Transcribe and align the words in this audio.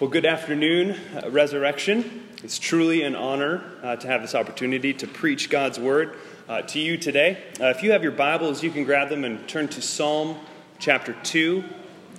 Well, 0.00 0.10
good 0.10 0.26
afternoon, 0.26 0.96
uh, 1.12 1.28
Resurrection. 1.28 2.28
It's 2.44 2.60
truly 2.60 3.02
an 3.02 3.16
honor 3.16 3.64
uh, 3.82 3.96
to 3.96 4.06
have 4.06 4.22
this 4.22 4.36
opportunity 4.36 4.94
to 4.94 5.08
preach 5.08 5.50
God's 5.50 5.76
word 5.80 6.14
uh, 6.48 6.62
to 6.62 6.78
you 6.78 6.96
today. 6.96 7.42
Uh, 7.60 7.70
if 7.70 7.82
you 7.82 7.90
have 7.90 8.04
your 8.04 8.12
Bibles, 8.12 8.62
you 8.62 8.70
can 8.70 8.84
grab 8.84 9.08
them 9.08 9.24
and 9.24 9.48
turn 9.48 9.66
to 9.66 9.82
Psalm 9.82 10.36
chapter 10.78 11.16
2. 11.24 11.64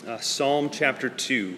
Uh, 0.05 0.17
Psalm 0.17 0.69
chapter 0.69 1.07
2. 1.07 1.57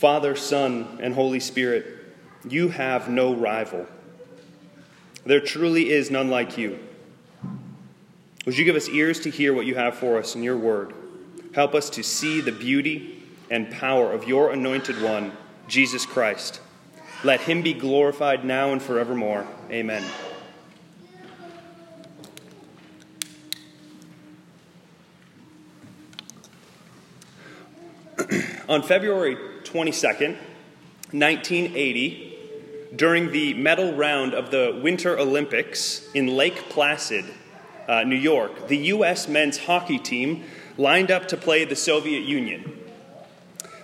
Father, 0.00 0.34
Son, 0.34 0.98
and 1.02 1.12
Holy 1.12 1.40
Spirit, 1.40 1.84
you 2.48 2.70
have 2.70 3.10
no 3.10 3.34
rival. 3.34 3.86
There 5.26 5.42
truly 5.42 5.90
is 5.90 6.10
none 6.10 6.30
like 6.30 6.56
you. 6.56 6.78
Would 8.46 8.56
you 8.56 8.64
give 8.64 8.76
us 8.76 8.88
ears 8.88 9.20
to 9.20 9.30
hear 9.30 9.52
what 9.52 9.66
you 9.66 9.74
have 9.74 9.94
for 9.94 10.16
us 10.16 10.34
in 10.34 10.42
your 10.42 10.56
word? 10.56 10.94
Help 11.54 11.74
us 11.74 11.90
to 11.90 12.02
see 12.02 12.40
the 12.40 12.50
beauty 12.50 13.22
and 13.50 13.70
power 13.70 14.10
of 14.10 14.26
your 14.26 14.52
anointed 14.52 15.02
one, 15.02 15.32
Jesus 15.68 16.06
Christ. 16.06 16.62
Let 17.22 17.42
him 17.42 17.60
be 17.60 17.74
glorified 17.74 18.42
now 18.42 18.72
and 18.72 18.80
forevermore. 18.80 19.46
Amen. 19.70 20.02
On 28.66 28.80
February 28.82 29.49
22nd, 29.70 30.36
1980, 31.12 32.38
during 32.96 33.30
the 33.30 33.54
medal 33.54 33.94
round 33.94 34.34
of 34.34 34.50
the 34.50 34.80
Winter 34.82 35.16
Olympics 35.16 36.08
in 36.12 36.26
Lake 36.26 36.68
Placid, 36.70 37.24
uh, 37.88 38.02
New 38.02 38.16
York, 38.16 38.66
the 38.66 38.76
U.S. 38.76 39.28
men's 39.28 39.58
hockey 39.58 39.98
team 39.98 40.42
lined 40.76 41.12
up 41.12 41.28
to 41.28 41.36
play 41.36 41.64
the 41.64 41.76
Soviet 41.76 42.24
Union. 42.24 42.78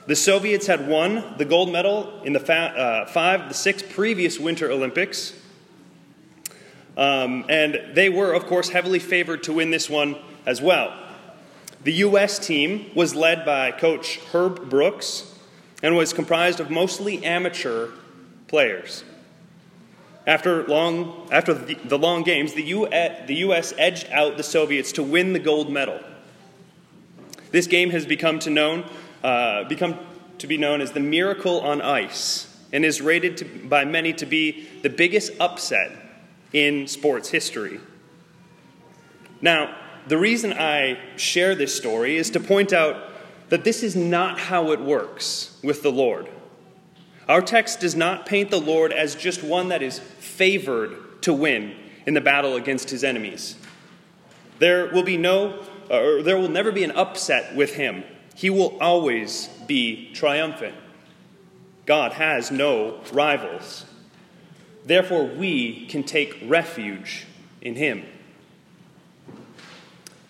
The 0.09 0.17
Soviets 0.17 0.67
had 0.67 0.89
won 0.89 1.35
the 1.39 1.45
gold 1.45 1.71
medal 1.71 2.21
in 2.23 2.33
the 2.33 2.41
fa- 2.41 2.75
uh, 2.77 3.07
five, 3.07 3.49
the 3.49 3.55
six 3.55 3.83
previous 3.83 4.41
Winter 4.41 4.71
Olympics. 4.71 5.35
Um, 6.97 7.45
and 7.49 7.95
they 7.95 8.09
were, 8.09 8.33
of 8.33 8.47
course, 8.47 8.71
heavily 8.71 8.99
favored 8.99 9.45
to 9.45 9.53
win 9.53 9.71
this 9.71 9.89
one 9.89 10.17
as 10.47 10.61
well. 10.61 10.97
The 11.85 11.93
U.S. 11.93 12.45
team 12.45 12.91
was 12.97 13.15
led 13.15 13.45
by 13.45 13.71
coach 13.71 14.19
Herb 14.33 14.69
Brooks 14.69 15.33
and 15.87 15.95
was 15.95 16.13
comprised 16.13 16.59
of 16.59 16.69
mostly 16.69 17.25
amateur 17.25 17.91
players. 18.49 19.05
After, 20.27 20.67
long, 20.67 21.29
after 21.31 21.55
the, 21.55 21.75
the 21.75 21.97
long 21.97 22.25
games, 22.25 22.55
the, 22.55 22.65
U, 22.65 22.89
the 22.89 23.35
U.S. 23.35 23.73
edged 23.79 24.09
out 24.11 24.37
the 24.37 24.43
Soviets 24.43 24.91
to 24.93 25.05
win 25.05 25.33
the 25.33 25.39
gold 25.39 25.71
medal. 25.71 26.01
This 27.53 27.69
game 27.69 27.91
has 27.91 28.05
become 28.05 28.41
to, 28.41 28.51
known, 28.51 28.85
uh, 29.23 29.63
become 29.69 29.97
to 30.39 30.49
be 30.49 30.57
known 30.57 30.81
as 30.81 30.91
the 30.91 30.99
Miracle 30.99 31.61
on 31.61 31.81
Ice 31.81 32.53
and 32.73 32.85
is 32.85 33.01
rated 33.01 33.37
to, 33.37 33.45
by 33.45 33.85
many 33.85 34.13
to 34.15 34.27
be 34.27 34.67
the 34.83 34.91
biggest 34.91 35.35
upset 35.39 35.93
in 36.53 36.89
sports 36.89 37.29
history. 37.29 37.79
Now, 39.41 39.77
the 40.09 40.19
reason 40.19 40.53
I 40.53 40.99
share 41.15 41.55
this 41.55 41.77
story 41.77 42.17
is 42.17 42.31
to 42.31 42.41
point 42.41 42.73
out 42.73 43.13
that 43.49 43.65
this 43.65 43.83
is 43.83 43.95
not 43.95 44.39
how 44.39 44.73
it 44.73 44.81
works 44.81 45.59
with 45.63 45.83
the 45.83 45.93
Lord. 45.93 46.29
Our 47.29 47.43
text 47.43 47.81
does 47.81 47.95
not 47.95 48.27
paint 48.27 48.51
the 48.51 48.61
Lord 48.61 48.93
as 48.93 49.15
just 49.15 49.43
one 49.43 49.69
that 49.69 49.83
is 49.83 49.99
favored 49.99 51.23
to 51.23 51.33
win 51.33 51.75
in 52.07 52.15
the 52.15 52.21
battle 52.21 52.55
against 52.57 52.91
his 52.91 53.03
enemies. 53.03 53.57
There 54.59 54.87
will 54.93 55.03
be 55.03 55.17
no, 55.17 55.65
or 55.91 56.23
there 56.23 56.39
will 56.39 56.49
never 56.49 56.73
be 56.73 56.85
an 56.85 56.93
upset 56.93 57.55
with 57.55 57.75
him. 57.75 58.05
He 58.35 58.51
will 58.51 58.79
always 58.81 59.49
be 59.67 60.13
triumphant. 60.13 60.75
God 61.85 62.13
has 62.13 62.51
no 62.51 63.01
rivals. 63.13 63.87
Therefore, 64.85 65.25
we 65.25 65.87
can 65.87 66.05
take 66.05 66.39
refuge 66.47 67.27
in 67.61 67.75
him. 67.75 68.05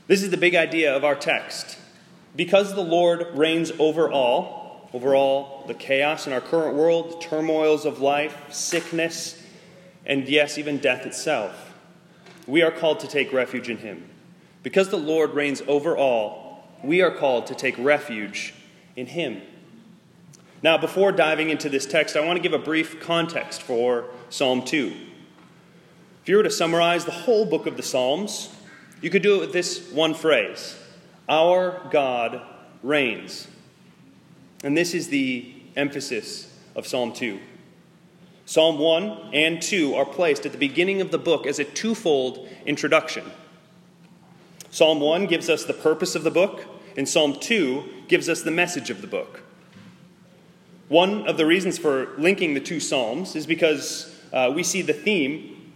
This 0.06 0.22
is 0.22 0.31
the 0.31 0.37
big 0.37 0.54
idea 0.54 0.94
of 0.94 1.04
our 1.04 1.15
text. 1.15 1.78
Because 2.36 2.74
the 2.74 2.82
Lord 2.82 3.26
reigns 3.32 3.72
over 3.78 4.10
all, 4.10 4.91
over 4.92 5.14
all 5.14 5.64
the 5.66 5.74
chaos 5.74 6.26
in 6.26 6.32
our 6.32 6.41
current 6.41 6.76
world, 6.76 7.12
the 7.12 7.24
turmoils 7.24 7.86
of 7.86 8.00
life, 8.00 8.52
sickness, 8.52 9.42
and 10.04 10.28
yes, 10.28 10.58
even 10.58 10.78
death 10.78 11.06
itself. 11.06 11.74
We 12.47 12.62
are 12.62 12.70
called 12.70 13.00
to 13.00 13.08
take 13.08 13.32
refuge 13.32 13.70
in 13.70 13.78
Him. 13.78 14.08
Because 14.62 14.91
the 14.91 14.98
Lord 14.98 15.32
reigns 15.32 15.62
over 15.66 15.97
all, 15.97 16.69
we 16.84 17.00
are 17.00 17.10
called 17.10 17.47
to 17.47 17.54
take 17.54 17.76
refuge 17.78 18.54
in 18.94 19.06
Him. 19.06 19.41
Now, 20.62 20.78
before 20.78 21.12
diving 21.12 21.50
into 21.50 21.68
this 21.68 21.86
text, 21.86 22.16
I 22.16 22.24
want 22.24 22.36
to 22.36 22.42
give 22.42 22.53
a 22.53 22.59
brief 22.59 23.00
context 23.00 23.62
for 23.62 24.06
Psalm 24.30 24.62
2. 24.62 24.94
If 26.22 26.28
you 26.28 26.36
were 26.36 26.42
to 26.42 26.50
summarize 26.50 27.04
the 27.04 27.12
whole 27.12 27.47
book 27.47 27.66
of 27.66 27.77
the 27.77 27.82
Psalms, 27.82 28.54
you 29.00 29.10
could 29.10 29.22
do 29.22 29.36
it 29.36 29.41
with 29.41 29.53
this 29.53 29.91
one 29.92 30.15
phrase 30.15 30.77
Our 31.28 31.89
God 31.91 32.43
reigns. 32.83 33.49
And 34.63 34.77
this 34.77 34.95
is 34.95 35.09
the 35.09 35.53
emphasis 35.77 36.53
of 36.75 36.87
Psalm 36.87 37.13
2. 37.13 37.41
Psalm 38.45 38.78
1 38.78 39.31
and 39.33 39.61
2 39.61 39.95
are 39.95 40.05
placed 40.05 40.47
at 40.47 40.53
the 40.53 40.59
beginning 40.59 41.01
of 41.01 41.11
the 41.11 41.19
book 41.19 41.47
as 41.47 41.59
a 41.59 41.65
twofold 41.65 42.49
introduction. 42.65 43.25
Psalm 44.71 45.01
1 45.01 45.27
gives 45.27 45.51
us 45.51 45.65
the 45.65 45.73
purpose 45.73 46.15
of 46.15 46.23
the 46.23 46.31
book, 46.31 46.65
and 46.97 47.09
Psalm 47.09 47.37
2 47.41 48.05
gives 48.09 48.28
us 48.28 48.43
the 48.43 48.51
message 48.51 48.89
of 48.89 49.01
the 49.01 49.07
book. 49.07 49.43
One 50.89 51.27
of 51.27 51.37
the 51.37 51.47
reasons 51.47 51.77
for 51.77 52.15
linking 52.19 52.55
the 52.55 52.61
two 52.61 52.78
Psalms 52.78 53.34
is 53.34 53.47
because 53.47 54.15
uh, 54.33 54.53
we 54.55 54.63
see 54.63 54.83
the 54.83 54.93
theme 54.93 55.73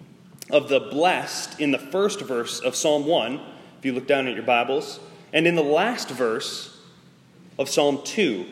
of 0.51 0.69
the 0.69 0.79
blessed 0.79 1.59
in 1.59 1.73
the 1.73 1.79
first 1.79 2.21
verse 2.21 2.61
of 2.61 2.77
Psalm 2.77 3.07
1, 3.07 3.41
if 3.79 3.85
you 3.85 3.93
look 3.93 4.07
down 4.07 4.29
at 4.29 4.35
your 4.35 4.45
Bibles, 4.45 5.01
and 5.33 5.47
in 5.47 5.55
the 5.55 5.63
last 5.63 6.09
verse 6.09 6.79
of 7.59 7.69
Psalm 7.69 8.01
2, 8.05 8.47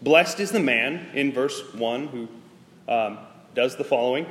Blessed 0.00 0.38
is 0.40 0.52
the 0.52 0.60
man, 0.60 1.08
in 1.12 1.32
verse 1.32 1.60
1, 1.74 2.06
who 2.08 2.28
um, 2.88 3.18
does 3.54 3.76
the 3.76 3.84
following. 3.84 4.26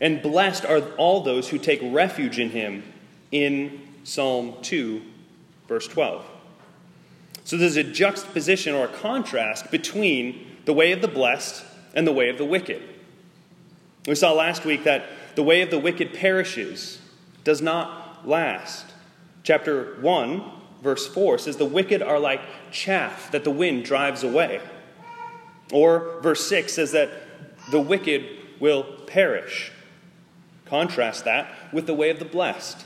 And 0.00 0.22
blessed 0.22 0.64
are 0.64 0.80
all 0.96 1.22
those 1.22 1.48
who 1.48 1.58
take 1.58 1.80
refuge 1.82 2.38
in 2.38 2.50
him 2.50 2.82
in 3.32 3.80
Psalm 4.04 4.54
2, 4.62 5.02
verse 5.66 5.88
12. 5.88 6.24
So 7.44 7.56
there's 7.56 7.76
a 7.76 7.84
juxtaposition 7.84 8.74
or 8.74 8.84
a 8.84 8.92
contrast 8.92 9.70
between 9.70 10.46
the 10.66 10.74
way 10.74 10.92
of 10.92 11.00
the 11.00 11.08
blessed 11.08 11.64
and 11.94 12.06
the 12.06 12.12
way 12.12 12.28
of 12.28 12.36
the 12.36 12.44
wicked. 12.44 12.82
We 14.06 14.14
saw 14.14 14.32
last 14.32 14.66
week 14.66 14.84
that 14.84 15.06
the 15.34 15.42
way 15.42 15.62
of 15.62 15.70
the 15.70 15.78
wicked 15.78 16.12
perishes, 16.12 17.00
does 17.44 17.62
not 17.62 18.28
last. 18.28 18.84
Chapter 19.42 19.96
1, 20.02 20.44
verse 20.82 21.06
4 21.06 21.38
says, 21.38 21.56
The 21.56 21.64
wicked 21.64 22.02
are 22.02 22.18
like 22.18 22.40
chaff 22.70 23.30
that 23.32 23.44
the 23.44 23.50
wind 23.50 23.84
drives 23.84 24.22
away. 24.22 24.60
Or 25.72 26.20
verse 26.22 26.46
6 26.48 26.72
says 26.72 26.92
that 26.92 27.10
the 27.70 27.80
wicked 27.80 28.26
will 28.60 28.84
perish. 29.06 29.72
Contrast 30.66 31.24
that 31.24 31.50
with 31.72 31.86
the 31.86 31.94
way 31.94 32.10
of 32.10 32.18
the 32.18 32.24
blessed 32.24 32.84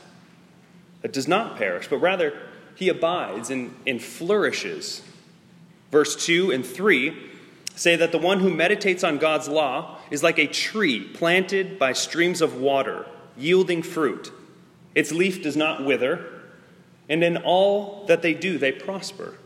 that 1.02 1.12
does 1.12 1.28
not 1.28 1.56
perish, 1.56 1.88
but 1.88 1.98
rather 1.98 2.32
he 2.74 2.88
abides 2.88 3.50
and, 3.50 3.74
and 3.86 4.02
flourishes. 4.02 5.02
Verse 5.90 6.24
2 6.24 6.50
and 6.52 6.64
3 6.64 7.30
say 7.74 7.96
that 7.96 8.12
the 8.12 8.18
one 8.18 8.40
who 8.40 8.50
meditates 8.50 9.02
on 9.02 9.18
God's 9.18 9.48
law 9.48 9.98
is 10.10 10.22
like 10.22 10.38
a 10.38 10.46
tree 10.46 11.00
planted 11.00 11.78
by 11.78 11.92
streams 11.92 12.40
of 12.40 12.56
water, 12.56 13.06
yielding 13.36 13.82
fruit. 13.82 14.32
Its 14.94 15.10
leaf 15.10 15.42
does 15.42 15.56
not 15.56 15.84
wither, 15.84 16.41
and 17.08 17.22
in 17.22 17.36
all 17.38 18.04
that 18.06 18.22
they 18.22 18.34
do, 18.34 18.58
they 18.58 18.72
prosper. 18.72 19.36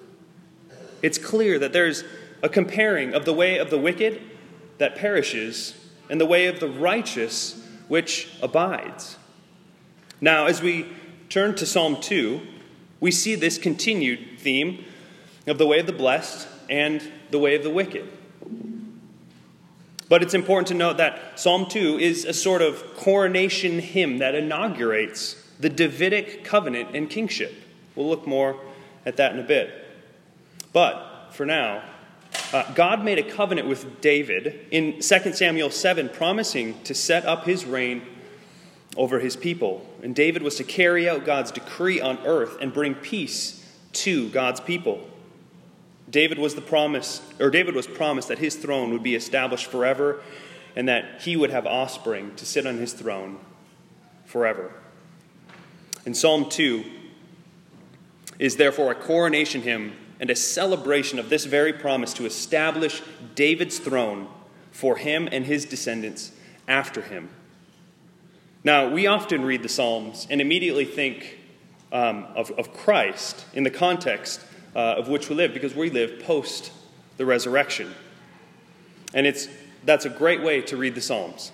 It's 1.02 1.18
clear 1.18 1.58
that 1.58 1.72
there's 1.72 2.04
a 2.42 2.48
comparing 2.48 3.14
of 3.14 3.24
the 3.24 3.32
way 3.32 3.58
of 3.58 3.70
the 3.70 3.78
wicked 3.78 4.20
that 4.78 4.96
perishes 4.96 5.74
and 6.08 6.20
the 6.20 6.26
way 6.26 6.46
of 6.46 6.60
the 6.60 6.68
righteous 6.68 7.62
which 7.88 8.28
abides. 8.42 9.16
Now, 10.20 10.46
as 10.46 10.62
we 10.62 10.86
turn 11.28 11.54
to 11.56 11.66
Psalm 11.66 12.00
2, 12.00 12.40
we 13.00 13.10
see 13.10 13.34
this 13.34 13.58
continued 13.58 14.38
theme 14.38 14.84
of 15.46 15.58
the 15.58 15.66
way 15.66 15.78
of 15.78 15.86
the 15.86 15.92
blessed 15.92 16.48
and 16.68 17.02
the 17.30 17.38
way 17.38 17.54
of 17.54 17.62
the 17.62 17.70
wicked. 17.70 18.08
But 20.08 20.22
it's 20.22 20.34
important 20.34 20.68
to 20.68 20.74
note 20.74 20.98
that 20.98 21.38
Psalm 21.38 21.66
2 21.68 21.98
is 21.98 22.24
a 22.24 22.32
sort 22.32 22.62
of 22.62 22.94
coronation 22.96 23.80
hymn 23.80 24.18
that 24.18 24.34
inaugurates 24.34 25.36
the 25.58 25.68
Davidic 25.68 26.44
covenant 26.44 26.94
and 26.94 27.08
kingship. 27.08 27.54
We'll 27.94 28.08
look 28.08 28.26
more 28.26 28.60
at 29.04 29.16
that 29.16 29.32
in 29.32 29.38
a 29.38 29.42
bit. 29.42 29.70
But 30.72 31.30
for 31.32 31.46
now, 31.46 31.82
uh, 32.52 32.70
God 32.74 33.04
made 33.04 33.18
a 33.18 33.22
covenant 33.22 33.66
with 33.66 34.00
David 34.00 34.66
in 34.70 35.00
2 35.00 35.00
Samuel 35.32 35.70
7, 35.70 36.08
promising 36.10 36.80
to 36.82 36.94
set 36.94 37.24
up 37.24 37.44
his 37.44 37.64
reign 37.64 38.02
over 38.96 39.20
his 39.20 39.36
people. 39.36 39.86
And 40.02 40.14
David 40.14 40.42
was 40.42 40.56
to 40.56 40.64
carry 40.64 41.08
out 41.08 41.24
God's 41.24 41.50
decree 41.50 42.00
on 42.00 42.18
earth 42.24 42.58
and 42.60 42.72
bring 42.72 42.94
peace 42.94 43.64
to 43.92 44.28
God's 44.30 44.60
people. 44.60 45.08
David 46.08 46.38
was 46.38 46.54
the 46.54 46.60
promise, 46.60 47.20
or 47.40 47.50
David 47.50 47.74
was 47.74 47.86
promised 47.86 48.28
that 48.28 48.38
his 48.38 48.54
throne 48.56 48.92
would 48.92 49.02
be 49.02 49.14
established 49.14 49.66
forever 49.66 50.22
and 50.76 50.88
that 50.88 51.22
he 51.22 51.36
would 51.36 51.50
have 51.50 51.66
offspring 51.66 52.34
to 52.36 52.46
sit 52.46 52.66
on 52.66 52.76
his 52.76 52.92
throne 52.92 53.38
forever. 54.24 54.72
In 56.06 56.14
Psalm 56.14 56.48
2 56.48 56.84
is 58.38 58.56
therefore 58.56 58.92
a 58.92 58.94
coronation 58.94 59.62
hymn 59.62 59.92
and 60.20 60.30
a 60.30 60.36
celebration 60.36 61.18
of 61.18 61.28
this 61.28 61.44
very 61.44 61.72
promise 61.72 62.14
to 62.14 62.26
establish 62.26 63.02
David's 63.34 63.80
throne 63.80 64.28
for 64.70 64.96
him 64.96 65.28
and 65.32 65.44
his 65.44 65.64
descendants 65.64 66.30
after 66.68 67.02
him. 67.02 67.28
Now, 68.62 68.88
we 68.88 69.08
often 69.08 69.44
read 69.44 69.62
the 69.62 69.68
Psalms 69.68 70.28
and 70.30 70.40
immediately 70.40 70.84
think 70.84 71.38
um, 71.92 72.26
of, 72.36 72.52
of 72.52 72.72
Christ 72.72 73.44
in 73.52 73.64
the 73.64 73.70
context 73.70 74.40
uh, 74.74 74.94
of 74.98 75.08
which 75.08 75.28
we 75.28 75.34
live 75.34 75.52
because 75.52 75.74
we 75.74 75.90
live 75.90 76.20
post 76.20 76.70
the 77.16 77.26
resurrection. 77.26 77.92
And 79.12 79.26
it's, 79.26 79.48
that's 79.84 80.04
a 80.04 80.10
great 80.10 80.42
way 80.42 80.60
to 80.62 80.76
read 80.76 80.94
the 80.94 81.00
Psalms. 81.00 81.50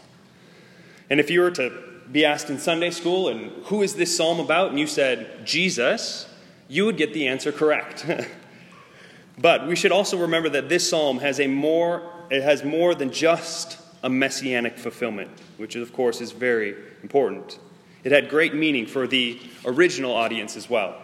And 1.08 1.20
if 1.20 1.30
you 1.30 1.40
were 1.40 1.50
to 1.52 1.91
be 2.10 2.24
asked 2.24 2.50
in 2.50 2.58
Sunday 2.58 2.90
school, 2.90 3.28
and 3.28 3.50
who 3.64 3.82
is 3.82 3.94
this 3.94 4.16
psalm 4.16 4.40
about? 4.40 4.70
And 4.70 4.78
you 4.78 4.86
said, 4.86 5.46
Jesus, 5.46 6.28
you 6.68 6.84
would 6.86 6.96
get 6.96 7.14
the 7.14 7.28
answer 7.28 7.52
correct. 7.52 8.06
but 9.38 9.66
we 9.66 9.76
should 9.76 9.92
also 9.92 10.16
remember 10.16 10.48
that 10.50 10.68
this 10.68 10.88
psalm 10.88 11.18
has 11.18 11.38
a 11.38 11.46
more, 11.46 12.02
it 12.30 12.42
has 12.42 12.64
more 12.64 12.94
than 12.94 13.12
just 13.12 13.78
a 14.02 14.08
messianic 14.08 14.78
fulfillment, 14.78 15.30
which 15.56 15.76
of 15.76 15.92
course 15.92 16.20
is 16.20 16.32
very 16.32 16.74
important. 17.02 17.58
It 18.04 18.12
had 18.12 18.28
great 18.28 18.54
meaning 18.54 18.86
for 18.86 19.06
the 19.06 19.40
original 19.64 20.12
audience 20.12 20.56
as 20.56 20.68
well. 20.68 21.00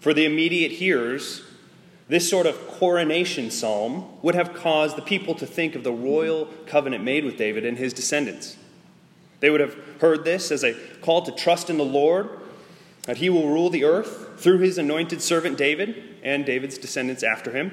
For 0.00 0.14
the 0.14 0.24
immediate 0.24 0.72
hearers, 0.72 1.42
this 2.08 2.28
sort 2.28 2.46
of 2.46 2.66
coronation 2.66 3.50
psalm 3.50 4.04
would 4.22 4.34
have 4.34 4.54
caused 4.54 4.96
the 4.96 5.02
people 5.02 5.34
to 5.36 5.46
think 5.46 5.74
of 5.74 5.84
the 5.84 5.92
royal 5.92 6.46
covenant 6.66 7.04
made 7.04 7.24
with 7.24 7.36
David 7.36 7.64
and 7.64 7.78
his 7.78 7.92
descendants. 7.92 8.56
They 9.42 9.50
would 9.50 9.60
have 9.60 9.76
heard 10.00 10.24
this 10.24 10.52
as 10.52 10.62
a 10.62 10.72
call 11.00 11.22
to 11.22 11.32
trust 11.32 11.68
in 11.68 11.76
the 11.76 11.84
Lord, 11.84 12.28
that 13.06 13.16
he 13.16 13.28
will 13.28 13.48
rule 13.48 13.70
the 13.70 13.82
earth 13.82 14.40
through 14.40 14.58
his 14.58 14.78
anointed 14.78 15.20
servant 15.20 15.58
David 15.58 16.00
and 16.22 16.46
David's 16.46 16.78
descendants 16.78 17.24
after 17.24 17.50
him. 17.50 17.72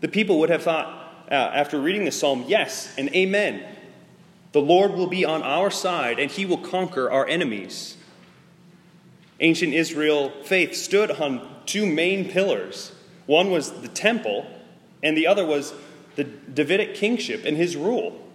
The 0.00 0.08
people 0.08 0.38
would 0.40 0.48
have 0.48 0.62
thought, 0.62 1.26
uh, 1.30 1.34
after 1.34 1.78
reading 1.78 2.06
the 2.06 2.10
psalm, 2.10 2.46
yes 2.48 2.90
and 2.96 3.14
amen. 3.14 3.76
The 4.52 4.62
Lord 4.62 4.92
will 4.92 5.08
be 5.08 5.26
on 5.26 5.42
our 5.42 5.70
side 5.70 6.18
and 6.18 6.30
he 6.30 6.46
will 6.46 6.56
conquer 6.56 7.10
our 7.10 7.26
enemies. 7.26 7.98
Ancient 9.40 9.74
Israel 9.74 10.32
faith 10.44 10.74
stood 10.74 11.10
on 11.10 11.46
two 11.66 11.84
main 11.84 12.30
pillars. 12.30 12.92
One 13.26 13.50
was 13.50 13.82
the 13.82 13.88
temple, 13.88 14.46
and 15.02 15.14
the 15.18 15.26
other 15.26 15.44
was 15.44 15.74
the 16.14 16.24
Davidic 16.24 16.94
kingship 16.94 17.44
and 17.44 17.58
his 17.58 17.76
rule. 17.76 18.25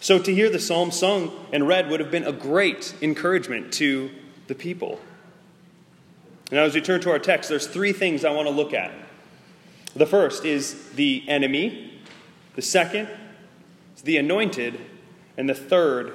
So 0.00 0.18
to 0.18 0.34
hear 0.34 0.48
the 0.48 0.58
psalm 0.58 0.90
sung 0.90 1.30
and 1.52 1.68
read 1.68 1.90
would 1.90 2.00
have 2.00 2.10
been 2.10 2.24
a 2.24 2.32
great 2.32 2.94
encouragement 3.02 3.72
to 3.74 4.10
the 4.46 4.54
people. 4.54 4.98
Now, 6.50 6.62
as 6.64 6.74
we 6.74 6.80
turn 6.80 7.00
to 7.02 7.10
our 7.10 7.18
text, 7.18 7.50
there's 7.50 7.66
three 7.66 7.92
things 7.92 8.24
I 8.24 8.30
want 8.30 8.48
to 8.48 8.54
look 8.54 8.72
at. 8.72 8.90
The 9.94 10.06
first 10.06 10.44
is 10.44 10.90
the 10.92 11.24
enemy, 11.28 12.00
the 12.56 12.62
second 12.62 13.08
is 13.94 14.02
the 14.02 14.16
anointed, 14.16 14.80
and 15.36 15.48
the 15.48 15.54
third 15.54 16.12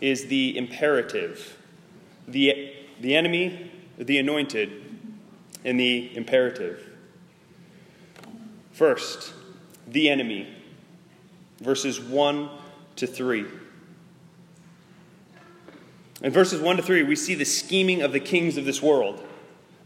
is 0.00 0.26
the 0.26 0.56
imperative. 0.58 1.56
The 2.26 2.74
the 3.00 3.16
enemy, 3.16 3.70
the 3.96 4.18
anointed, 4.18 4.70
and 5.64 5.80
the 5.80 6.14
imperative. 6.16 6.86
First, 8.72 9.32
the 9.86 10.08
enemy, 10.08 10.46
verses 11.60 12.00
1 12.00 12.50
to 12.96 13.06
3. 13.06 13.46
In 16.22 16.32
verses 16.32 16.60
1 16.60 16.76
to 16.76 16.82
3, 16.82 17.02
we 17.02 17.16
see 17.16 17.34
the 17.34 17.44
scheming 17.44 18.02
of 18.02 18.12
the 18.12 18.20
kings 18.20 18.56
of 18.56 18.64
this 18.64 18.82
world. 18.82 19.22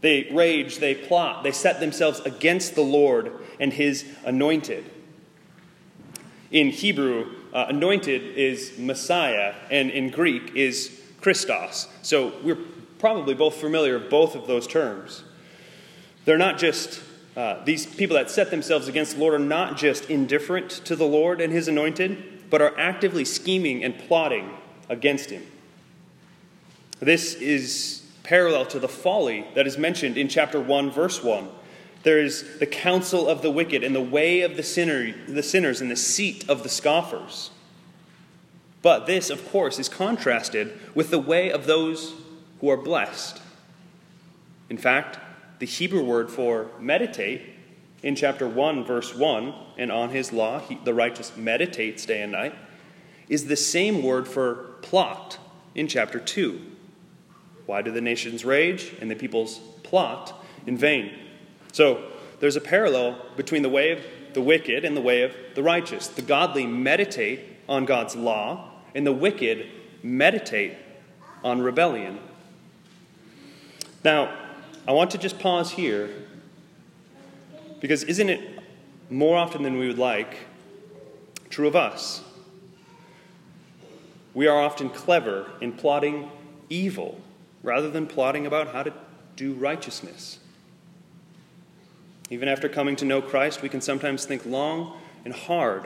They 0.01 0.29
rage, 0.31 0.79
they 0.79 0.93
plot, 0.93 1.43
they 1.43 1.51
set 1.51 1.79
themselves 1.79 2.19
against 2.21 2.75
the 2.75 2.81
Lord 2.81 3.31
and 3.59 3.71
his 3.71 4.05
anointed. 4.25 4.85
In 6.51 6.69
Hebrew, 6.69 7.31
uh, 7.53 7.67
anointed 7.69 8.21
is 8.37 8.77
Messiah, 8.77 9.55
and 9.71 9.89
in 9.89 10.09
Greek 10.09 10.55
is 10.55 11.01
Christos. 11.21 11.87
So 12.01 12.33
we're 12.43 12.59
probably 12.99 13.33
both 13.33 13.55
familiar 13.55 13.97
with 13.97 14.09
both 14.09 14.35
of 14.35 14.45
those 14.45 14.67
terms. 14.67 15.23
They're 16.25 16.37
not 16.37 16.57
just, 16.57 17.01
uh, 17.37 17.63
these 17.63 17.85
people 17.85 18.15
that 18.17 18.29
set 18.29 18.51
themselves 18.51 18.87
against 18.87 19.13
the 19.13 19.21
Lord 19.21 19.33
are 19.33 19.39
not 19.39 19.77
just 19.77 20.09
indifferent 20.09 20.69
to 20.85 20.95
the 20.95 21.05
Lord 21.05 21.39
and 21.39 21.53
his 21.53 21.67
anointed, 21.67 22.34
but 22.55 22.61
are 22.61 22.79
actively 22.79 23.25
scheming 23.25 23.83
and 23.83 23.97
plotting 23.97 24.49
against 24.87 25.29
him. 25.29 25.45
This 27.01 27.33
is 27.33 28.01
parallel 28.23 28.65
to 28.67 28.79
the 28.79 28.87
folly 28.87 29.45
that 29.55 29.67
is 29.67 29.77
mentioned 29.77 30.17
in 30.17 30.29
chapter 30.29 30.61
1, 30.61 30.89
verse 30.89 31.21
1. 31.21 31.49
There 32.03 32.17
is 32.17 32.59
the 32.59 32.65
counsel 32.65 33.27
of 33.27 33.41
the 33.41 33.51
wicked 33.51 33.83
and 33.83 33.93
the 33.93 33.99
way 33.99 34.39
of 34.39 34.55
the, 34.55 34.63
sinner, 34.63 35.13
the 35.27 35.43
sinners 35.43 35.81
and 35.81 35.91
the 35.91 35.97
seat 35.97 36.47
of 36.47 36.63
the 36.63 36.69
scoffers. 36.69 37.51
But 38.81 39.05
this, 39.05 39.29
of 39.29 39.45
course, 39.49 39.77
is 39.77 39.89
contrasted 39.89 40.79
with 40.93 41.09
the 41.09 41.19
way 41.19 41.51
of 41.51 41.65
those 41.65 42.13
who 42.61 42.69
are 42.69 42.77
blessed. 42.77 43.41
In 44.69 44.77
fact, 44.77 45.19
the 45.59 45.65
Hebrew 45.65 46.05
word 46.05 46.31
for 46.31 46.69
meditate 46.79 47.41
in 48.05 48.15
chapter 48.15 48.47
1, 48.47 48.85
verse 48.85 49.15
1, 49.15 49.51
and 49.79 49.91
on 49.91 50.11
his 50.11 50.31
law, 50.31 50.59
he, 50.59 50.75
the 50.83 50.93
righteous 50.93 51.35
meditates 51.35 52.05
day 52.05 52.21
and 52.21 52.31
night, 52.31 52.53
is 53.27 53.47
the 53.47 53.55
same 53.55 54.03
word 54.03 54.27
for 54.27 54.75
plot 54.83 55.39
in 55.73 55.87
chapter 55.87 56.19
2. 56.19 56.61
Why 57.65 57.81
do 57.81 57.91
the 57.91 58.01
nations 58.01 58.45
rage 58.45 58.93
and 59.01 59.09
the 59.09 59.15
peoples 59.15 59.59
plot 59.81 60.45
in 60.67 60.77
vain? 60.77 61.11
So 61.73 62.03
there's 62.39 62.55
a 62.55 62.61
parallel 62.61 63.19
between 63.35 63.63
the 63.63 63.69
way 63.69 63.91
of 63.91 64.05
the 64.33 64.41
wicked 64.41 64.85
and 64.85 64.95
the 64.95 65.01
way 65.01 65.23
of 65.23 65.35
the 65.55 65.63
righteous. 65.63 66.07
The 66.07 66.21
godly 66.21 66.67
meditate 66.67 67.39
on 67.67 67.85
God's 67.85 68.15
law, 68.15 68.69
and 68.93 69.07
the 69.07 69.13
wicked 69.13 69.65
meditate 70.03 70.77
on 71.43 71.59
rebellion 71.59 72.19
Now, 74.03 74.31
I 74.87 74.91
want 74.91 75.09
to 75.11 75.17
just 75.17 75.39
pause 75.39 75.71
here 75.71 76.24
because 77.79 78.03
isn't 78.03 78.29
it 78.29 78.59
more 79.09 79.37
often 79.37 79.63
than 79.63 79.77
we 79.77 79.87
would 79.87 79.97
like 79.97 80.37
true 81.49 81.67
of 81.67 81.75
us? 81.75 82.23
We 84.33 84.47
are 84.47 84.61
often 84.61 84.89
clever 84.89 85.49
in 85.61 85.71
plotting 85.71 86.29
evil 86.69 87.21
rather 87.63 87.89
than 87.89 88.05
plotting 88.05 88.45
about 88.45 88.67
how 88.69 88.83
to 88.83 88.93
do 89.35 89.53
righteousness. 89.53 90.39
Even 92.29 92.47
after 92.47 92.67
coming 92.67 92.95
to 92.97 93.05
know 93.05 93.21
Christ, 93.21 93.61
we 93.61 93.69
can 93.69 93.81
sometimes 93.81 94.25
think 94.25 94.45
long 94.45 94.97
and 95.23 95.33
hard 95.33 95.85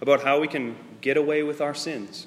about 0.00 0.22
how 0.22 0.40
we 0.40 0.48
can 0.48 0.76
get 1.00 1.16
away 1.16 1.42
with 1.42 1.60
our 1.60 1.74
sins. 1.74 2.26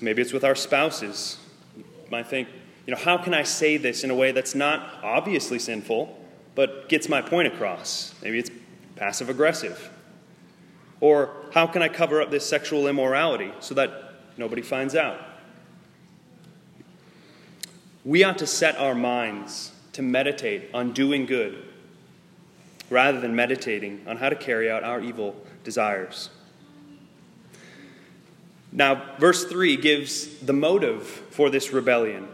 Maybe 0.00 0.22
it's 0.22 0.32
with 0.32 0.44
our 0.44 0.54
spouses. 0.54 1.38
You 1.76 1.84
might 2.10 2.26
think, 2.26 2.48
you 2.86 2.94
know, 2.94 3.00
how 3.00 3.18
can 3.18 3.34
I 3.34 3.42
say 3.42 3.76
this 3.76 4.02
in 4.02 4.10
a 4.10 4.14
way 4.14 4.32
that's 4.32 4.54
not 4.54 5.00
obviously 5.02 5.58
sinful, 5.58 6.16
but 6.54 6.88
gets 6.88 7.08
my 7.08 7.22
point 7.22 7.48
across? 7.48 8.14
Maybe 8.22 8.38
it's 8.38 8.50
passive 8.96 9.28
aggressive. 9.28 9.90
Or 11.00 11.30
how 11.52 11.66
can 11.66 11.82
I 11.82 11.88
cover 11.88 12.20
up 12.20 12.30
this 12.30 12.46
sexual 12.46 12.86
immorality 12.86 13.52
so 13.60 13.74
that 13.74 14.14
nobody 14.36 14.62
finds 14.62 14.94
out? 14.94 15.18
We 18.04 18.24
ought 18.24 18.38
to 18.38 18.46
set 18.46 18.76
our 18.76 18.94
minds 18.94 19.72
to 19.92 20.02
meditate 20.02 20.70
on 20.72 20.92
doing 20.92 21.26
good 21.26 21.64
rather 22.88 23.20
than 23.20 23.34
meditating 23.34 24.04
on 24.06 24.16
how 24.16 24.28
to 24.28 24.36
carry 24.36 24.70
out 24.70 24.82
our 24.82 25.00
evil 25.00 25.36
desires. 25.64 26.30
Now, 28.72 29.16
verse 29.18 29.44
3 29.44 29.76
gives 29.76 30.38
the 30.38 30.52
motive 30.52 31.06
for 31.06 31.50
this 31.50 31.72
rebellion. 31.72 32.28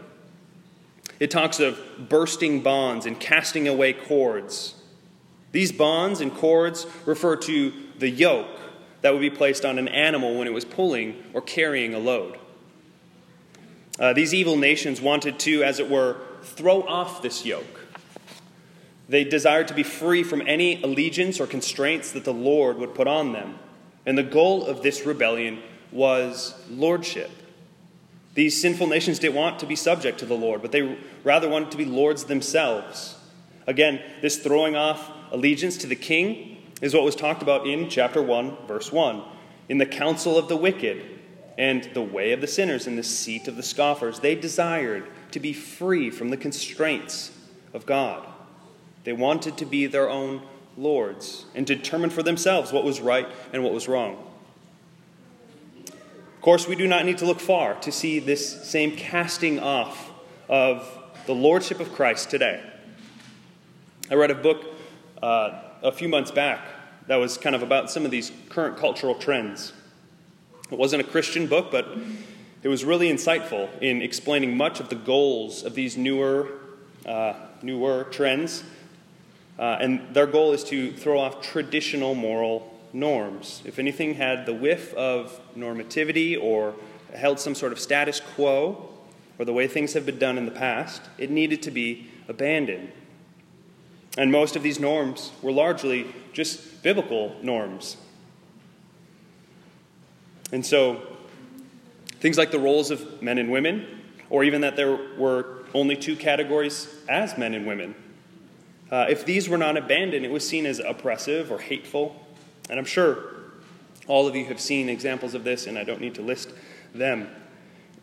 It 1.19 1.31
talks 1.31 1.59
of 1.59 1.79
bursting 2.09 2.61
bonds 2.61 3.05
and 3.05 3.19
casting 3.19 3.67
away 3.67 3.93
cords. 3.93 4.75
These 5.51 5.71
bonds 5.71 6.21
and 6.21 6.33
cords 6.33 6.85
refer 7.05 7.35
to 7.37 7.73
the 7.97 8.09
yoke 8.09 8.59
that 9.01 9.13
would 9.13 9.21
be 9.21 9.29
placed 9.29 9.65
on 9.65 9.79
an 9.79 9.87
animal 9.87 10.37
when 10.37 10.47
it 10.47 10.53
was 10.53 10.65
pulling 10.65 11.23
or 11.33 11.41
carrying 11.41 11.93
a 11.93 11.99
load. 11.99 12.37
Uh, 13.99 14.13
these 14.13 14.33
evil 14.33 14.57
nations 14.57 15.01
wanted 15.01 15.39
to, 15.39 15.63
as 15.63 15.79
it 15.79 15.89
were, 15.89 16.17
throw 16.43 16.83
off 16.83 17.21
this 17.21 17.45
yoke. 17.45 17.87
They 19.09 19.23
desired 19.23 19.69
to 19.69 19.73
be 19.73 19.83
free 19.83 20.23
from 20.23 20.41
any 20.45 20.81
allegiance 20.83 21.39
or 21.39 21.47
constraints 21.47 22.11
that 22.11 22.25
the 22.25 22.33
Lord 22.33 22.77
would 22.77 22.93
put 22.93 23.07
on 23.07 23.31
them. 23.31 23.57
And 24.05 24.17
the 24.17 24.23
goal 24.23 24.65
of 24.65 24.83
this 24.83 25.05
rebellion 25.05 25.61
was 25.91 26.53
lordship. 26.69 27.31
These 28.37 28.61
sinful 28.61 28.85
nations 28.85 29.17
didn't 29.17 29.33
want 29.33 29.57
to 29.61 29.65
be 29.65 29.75
subject 29.75 30.19
to 30.19 30.27
the 30.27 30.35
Lord, 30.35 30.61
but 30.61 30.71
they 30.71 30.99
rather 31.23 31.49
wanted 31.49 31.71
to 31.71 31.77
be 31.77 31.85
lords 31.85 32.25
themselves. 32.25 33.15
Again, 33.65 33.99
this 34.21 34.37
throwing 34.37 34.75
off 34.75 35.09
allegiance 35.31 35.75
to 35.77 35.87
the 35.87 35.95
king 35.95 36.61
is 36.79 36.93
what 36.93 37.03
was 37.03 37.15
talked 37.15 37.41
about 37.41 37.65
in 37.65 37.89
chapter 37.89 38.21
1, 38.21 38.67
verse 38.67 38.91
1. 38.91 39.23
In 39.69 39.79
the 39.79 39.87
counsel 39.87 40.37
of 40.37 40.49
the 40.49 40.55
wicked 40.55 41.03
and 41.57 41.89
the 41.95 42.01
way 42.03 42.31
of 42.31 42.39
the 42.39 42.45
sinners 42.45 42.85
and 42.85 42.95
the 42.95 43.01
seat 43.01 43.47
of 43.47 43.55
the 43.55 43.63
scoffers, 43.63 44.19
they 44.19 44.35
desired 44.35 45.07
to 45.31 45.39
be 45.39 45.51
free 45.51 46.11
from 46.11 46.29
the 46.29 46.37
constraints 46.37 47.35
of 47.73 47.87
God. 47.87 48.23
They 49.03 49.13
wanted 49.13 49.57
to 49.57 49.65
be 49.65 49.87
their 49.87 50.11
own 50.11 50.43
lords 50.77 51.45
and 51.55 51.65
determine 51.65 52.11
for 52.11 52.21
themselves 52.21 52.71
what 52.71 52.83
was 52.83 53.01
right 53.01 53.27
and 53.51 53.63
what 53.63 53.73
was 53.73 53.87
wrong. 53.87 54.26
Course, 56.47 56.65
we 56.65 56.77
do 56.77 56.87
not 56.87 57.03
need 57.03 57.17
to 57.17 57.25
look 57.25 57.41
far 57.41 57.73
to 57.81 57.91
see 57.91 58.19
this 58.19 58.63
same 58.63 58.95
casting 58.95 59.59
off 59.59 60.13
of 60.47 60.89
the 61.25 61.35
lordship 61.35 61.81
of 61.81 61.91
Christ 61.91 62.29
today. 62.29 62.63
I 64.09 64.13
read 64.13 64.31
a 64.31 64.35
book 64.35 64.63
uh, 65.21 65.59
a 65.83 65.91
few 65.91 66.07
months 66.07 66.31
back 66.31 66.61
that 67.07 67.17
was 67.17 67.37
kind 67.37 67.53
of 67.53 67.63
about 67.63 67.91
some 67.91 68.05
of 68.05 68.11
these 68.11 68.31
current 68.47 68.77
cultural 68.77 69.13
trends. 69.13 69.73
It 70.71 70.77
wasn't 70.77 71.01
a 71.01 71.03
Christian 71.03 71.47
book, 71.47 71.69
but 71.69 71.85
it 72.63 72.69
was 72.69 72.85
really 72.85 73.11
insightful 73.11 73.67
in 73.81 74.01
explaining 74.01 74.55
much 74.55 74.79
of 74.79 74.87
the 74.87 74.95
goals 74.95 75.65
of 75.65 75.75
these 75.75 75.97
newer, 75.97 76.47
uh, 77.05 77.33
newer 77.61 78.05
trends. 78.05 78.63
Uh, 79.59 79.79
and 79.81 80.15
their 80.15 80.27
goal 80.27 80.53
is 80.53 80.63
to 80.63 80.93
throw 80.93 81.19
off 81.19 81.41
traditional 81.41 82.15
moral 82.15 82.76
norms. 82.93 83.61
If 83.65 83.79
anything 83.79 84.15
had 84.15 84.45
the 84.45 84.53
whiff 84.53 84.93
of 84.93 85.39
normativity 85.57 86.41
or 86.41 86.75
held 87.13 87.39
some 87.39 87.55
sort 87.55 87.71
of 87.71 87.79
status 87.79 88.21
quo, 88.35 88.89
or 89.39 89.45
the 89.45 89.53
way 89.53 89.67
things 89.67 89.93
have 89.93 90.05
been 90.05 90.17
done 90.17 90.37
in 90.37 90.45
the 90.45 90.51
past, 90.51 91.01
it 91.17 91.29
needed 91.29 91.61
to 91.63 91.71
be 91.71 92.09
abandoned. 92.27 92.91
And 94.17 94.31
most 94.31 94.55
of 94.55 94.63
these 94.63 94.79
norms 94.79 95.31
were 95.41 95.51
largely 95.51 96.07
just 96.33 96.81
biblical 96.81 97.35
norms. 97.41 97.97
And 100.51 100.65
so, 100.65 101.05
things 102.19 102.37
like 102.37 102.51
the 102.51 102.59
roles 102.59 102.89
of 102.89 103.21
men 103.21 103.37
and 103.37 103.51
women, 103.51 103.85
or 104.29 104.43
even 104.43 104.61
that 104.61 104.75
there 104.75 104.97
were 105.17 105.65
only 105.73 105.95
two 105.95 106.15
categories 106.15 106.87
as 107.07 107.37
men 107.37 107.53
and 107.53 107.67
women, 107.67 107.93
uh, 108.89 109.05
if 109.09 109.25
these 109.25 109.49
were 109.49 109.57
not 109.57 109.75
abandoned, 109.75 110.25
it 110.25 110.31
was 110.31 110.47
seen 110.47 110.65
as 110.65 110.79
oppressive 110.79 111.51
or 111.51 111.59
hateful. 111.59 112.25
And 112.69 112.79
I'm 112.79 112.85
sure 112.85 113.17
all 114.07 114.27
of 114.27 114.35
you 114.35 114.45
have 114.45 114.59
seen 114.59 114.89
examples 114.89 115.33
of 115.33 115.43
this, 115.43 115.67
and 115.67 115.77
I 115.77 115.83
don't 115.83 116.01
need 116.01 116.15
to 116.15 116.21
list 116.21 116.53
them. 116.93 117.29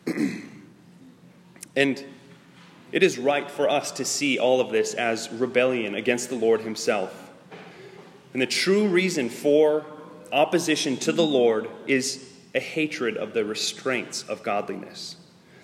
and 1.77 2.05
it 2.93 3.03
is 3.03 3.19
right 3.19 3.51
for 3.51 3.69
us 3.69 3.91
to 3.93 4.05
see 4.05 4.39
all 4.39 4.61
of 4.61 4.71
this 4.71 4.95
as 4.95 5.31
rebellion 5.33 5.95
against 5.95 6.29
the 6.29 6.37
Lord 6.37 6.61
Himself. 6.61 7.33
And 8.33 8.43
the 8.43 8.47
true 8.47 8.87
reason 8.87 9.29
for 9.29 9.85
opposition 10.33 10.97
to 10.99 11.13
the 11.13 11.25
Lord 11.25 11.69
is 11.87 12.31
a 12.55 12.61
hatred 12.61 13.17
of 13.17 13.33
the 13.33 13.45
restraints 13.45 14.23
of 14.25 14.43
godliness. 14.43 15.17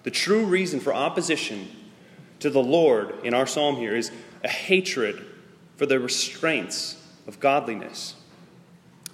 The 0.02 0.10
true 0.10 0.44
reason 0.44 0.80
for 0.80 0.94
opposition 0.94 1.68
to 2.40 2.50
the 2.50 2.62
Lord 2.62 3.14
in 3.24 3.34
our 3.34 3.46
psalm 3.46 3.76
here 3.76 3.94
is 3.94 4.10
a 4.42 4.48
hatred 4.48 5.24
for 5.76 5.86
the 5.86 6.00
restraints 6.00 6.96
of 7.26 7.38
godliness. 7.38 8.14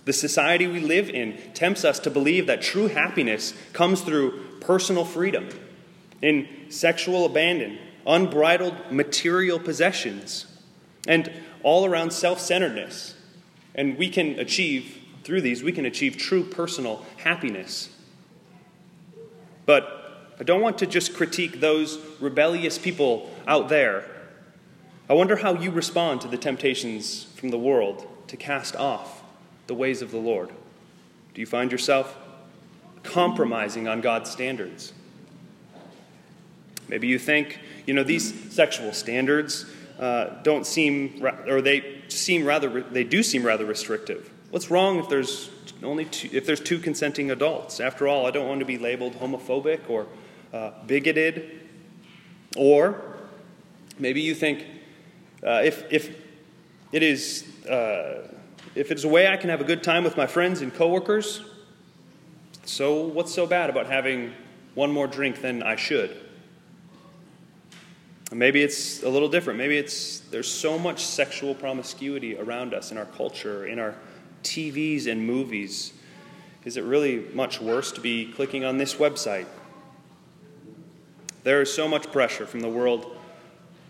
The 0.06 0.12
society 0.12 0.68
we 0.68 0.78
live 0.78 1.10
in 1.10 1.36
tempts 1.52 1.84
us 1.84 1.98
to 2.00 2.10
believe 2.10 2.46
that 2.46 2.62
true 2.62 2.86
happiness 2.86 3.52
comes 3.72 4.02
through 4.02 4.40
personal 4.60 5.04
freedom, 5.04 5.48
in 6.22 6.48
sexual 6.68 7.26
abandon, 7.26 7.76
unbridled 8.06 8.92
material 8.92 9.58
possessions, 9.58 10.46
and 11.08 11.30
all 11.64 11.84
around 11.84 12.12
self 12.12 12.38
centeredness. 12.38 13.16
And 13.74 13.98
we 13.98 14.08
can 14.08 14.38
achieve, 14.38 14.96
through 15.24 15.40
these, 15.40 15.64
we 15.64 15.72
can 15.72 15.84
achieve 15.84 16.16
true 16.16 16.44
personal 16.44 17.04
happiness. 17.18 17.90
But 19.66 20.36
I 20.38 20.44
don't 20.44 20.60
want 20.60 20.78
to 20.78 20.86
just 20.86 21.16
critique 21.16 21.58
those 21.58 21.98
rebellious 22.20 22.78
people 22.78 23.28
out 23.48 23.68
there. 23.68 24.08
I 25.10 25.14
wonder 25.14 25.34
how 25.34 25.54
you 25.54 25.72
respond 25.72 26.20
to 26.20 26.28
the 26.28 26.38
temptations 26.38 27.24
from 27.34 27.48
the 27.48 27.58
world 27.58 28.06
to 28.28 28.36
cast 28.36 28.76
off 28.76 29.24
the 29.66 29.74
ways 29.74 30.02
of 30.02 30.10
the 30.10 30.18
Lord? 30.18 30.50
Do 31.34 31.40
you 31.40 31.46
find 31.46 31.70
yourself 31.70 32.16
compromising 33.02 33.88
on 33.88 34.00
God's 34.00 34.30
standards? 34.30 34.92
Maybe 36.88 37.08
you 37.08 37.18
think, 37.18 37.58
you 37.86 37.94
know, 37.94 38.04
these 38.04 38.52
sexual 38.52 38.92
standards 38.92 39.66
uh, 39.98 40.42
don't 40.42 40.66
seem, 40.66 41.24
or 41.46 41.60
they 41.60 42.02
seem 42.08 42.44
rather, 42.44 42.82
they 42.82 43.04
do 43.04 43.22
seem 43.22 43.44
rather 43.44 43.64
restrictive. 43.64 44.30
What's 44.50 44.70
wrong 44.70 44.98
if 44.98 45.08
there's 45.08 45.50
only 45.82 46.04
two, 46.04 46.28
if 46.32 46.46
there's 46.46 46.60
two 46.60 46.78
consenting 46.78 47.30
adults? 47.30 47.80
After 47.80 48.06
all, 48.06 48.26
I 48.26 48.30
don't 48.30 48.48
want 48.48 48.60
to 48.60 48.66
be 48.66 48.78
labeled 48.78 49.14
homophobic 49.14 49.88
or 49.88 50.06
uh, 50.52 50.70
bigoted. 50.86 51.60
Or 52.56 53.02
maybe 53.98 54.20
you 54.20 54.34
think, 54.34 54.64
uh, 55.44 55.62
if 55.64 55.84
if 55.92 56.16
it 56.92 57.02
is 57.02 57.44
uh, 57.66 58.28
if 58.76 58.92
it's 58.92 59.04
a 59.04 59.08
way 59.08 59.26
I 59.26 59.38
can 59.38 59.48
have 59.48 59.62
a 59.62 59.64
good 59.64 59.82
time 59.82 60.04
with 60.04 60.18
my 60.18 60.26
friends 60.26 60.60
and 60.60 60.72
coworkers, 60.72 61.40
so 62.66 63.00
what's 63.00 63.34
so 63.34 63.46
bad 63.46 63.70
about 63.70 63.86
having 63.86 64.34
one 64.74 64.92
more 64.92 65.06
drink 65.06 65.40
than 65.40 65.62
I 65.62 65.76
should? 65.76 66.14
Maybe 68.30 68.62
it's 68.62 69.02
a 69.02 69.08
little 69.08 69.30
different. 69.30 69.58
Maybe 69.58 69.78
it's 69.78 70.20
there's 70.30 70.50
so 70.52 70.78
much 70.78 71.04
sexual 71.04 71.54
promiscuity 71.54 72.36
around 72.36 72.74
us 72.74 72.92
in 72.92 72.98
our 72.98 73.06
culture, 73.06 73.66
in 73.66 73.78
our 73.78 73.94
TVs 74.42 75.10
and 75.10 75.26
movies. 75.26 75.94
Is 76.64 76.76
it 76.76 76.84
really 76.84 77.24
much 77.32 77.60
worse 77.60 77.92
to 77.92 78.00
be 78.00 78.30
clicking 78.32 78.64
on 78.64 78.76
this 78.76 78.96
website? 78.96 79.46
There 81.44 81.62
is 81.62 81.72
so 81.72 81.88
much 81.88 82.12
pressure 82.12 82.44
from 82.44 82.60
the 82.60 82.68
world 82.68 83.15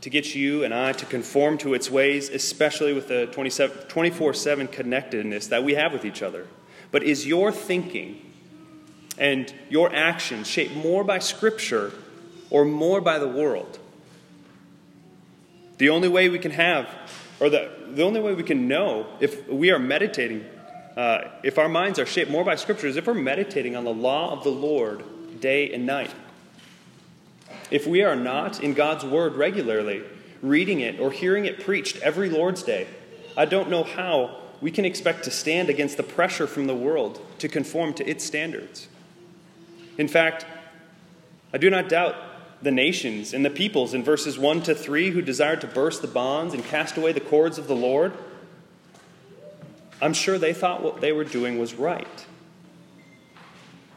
to 0.06 0.10
get 0.10 0.36
you 0.36 0.62
and 0.62 0.72
I 0.72 0.92
to 0.92 1.04
conform 1.04 1.58
to 1.58 1.74
its 1.74 1.90
ways, 1.90 2.28
especially 2.28 2.92
with 2.92 3.08
the 3.08 3.26
24 3.26 4.34
7 4.34 4.68
connectedness 4.68 5.48
that 5.48 5.64
we 5.64 5.74
have 5.74 5.92
with 5.92 6.04
each 6.04 6.22
other. 6.22 6.46
But 6.92 7.02
is 7.02 7.26
your 7.26 7.50
thinking 7.50 8.32
and 9.18 9.52
your 9.68 9.92
actions 9.92 10.46
shaped 10.46 10.76
more 10.76 11.02
by 11.02 11.18
Scripture 11.18 11.92
or 12.50 12.64
more 12.64 13.00
by 13.00 13.18
the 13.18 13.26
world? 13.26 13.80
The 15.78 15.88
only 15.88 16.06
way 16.06 16.28
we 16.28 16.38
can 16.38 16.52
have, 16.52 16.88
or 17.40 17.50
the, 17.50 17.68
the 17.88 18.04
only 18.04 18.20
way 18.20 18.32
we 18.32 18.44
can 18.44 18.68
know 18.68 19.08
if 19.18 19.48
we 19.48 19.72
are 19.72 19.80
meditating, 19.80 20.44
uh, 20.96 21.22
if 21.42 21.58
our 21.58 21.68
minds 21.68 21.98
are 21.98 22.06
shaped 22.06 22.30
more 22.30 22.44
by 22.44 22.54
Scripture, 22.54 22.86
is 22.86 22.96
if 22.96 23.08
we're 23.08 23.14
meditating 23.14 23.74
on 23.74 23.82
the 23.82 23.92
law 23.92 24.30
of 24.30 24.44
the 24.44 24.50
Lord 24.50 25.02
day 25.40 25.72
and 25.74 25.84
night. 25.84 26.14
If 27.70 27.86
we 27.86 28.02
are 28.02 28.16
not 28.16 28.62
in 28.62 28.74
God's 28.74 29.04
Word 29.04 29.34
regularly, 29.34 30.02
reading 30.42 30.80
it 30.80 31.00
or 31.00 31.10
hearing 31.10 31.44
it 31.44 31.64
preached 31.64 31.96
every 31.98 32.30
Lord's 32.30 32.62
Day, 32.62 32.86
I 33.36 33.44
don't 33.44 33.70
know 33.70 33.82
how 33.82 34.40
we 34.60 34.70
can 34.70 34.84
expect 34.84 35.24
to 35.24 35.30
stand 35.30 35.68
against 35.68 35.96
the 35.96 36.02
pressure 36.02 36.46
from 36.46 36.66
the 36.66 36.74
world 36.74 37.20
to 37.38 37.48
conform 37.48 37.94
to 37.94 38.08
its 38.08 38.24
standards. 38.24 38.88
In 39.98 40.08
fact, 40.08 40.46
I 41.52 41.58
do 41.58 41.70
not 41.70 41.88
doubt 41.88 42.14
the 42.62 42.70
nations 42.70 43.34
and 43.34 43.44
the 43.44 43.50
peoples 43.50 43.94
in 43.94 44.02
verses 44.02 44.38
1 44.38 44.62
to 44.62 44.74
3 44.74 45.10
who 45.10 45.20
desired 45.20 45.60
to 45.60 45.66
burst 45.66 46.02
the 46.02 46.08
bonds 46.08 46.54
and 46.54 46.64
cast 46.64 46.96
away 46.96 47.12
the 47.12 47.20
cords 47.20 47.58
of 47.58 47.66
the 47.66 47.76
Lord. 47.76 48.12
I'm 50.00 50.14
sure 50.14 50.38
they 50.38 50.52
thought 50.52 50.82
what 50.82 51.00
they 51.00 51.12
were 51.12 51.24
doing 51.24 51.58
was 51.58 51.74
right. 51.74 52.26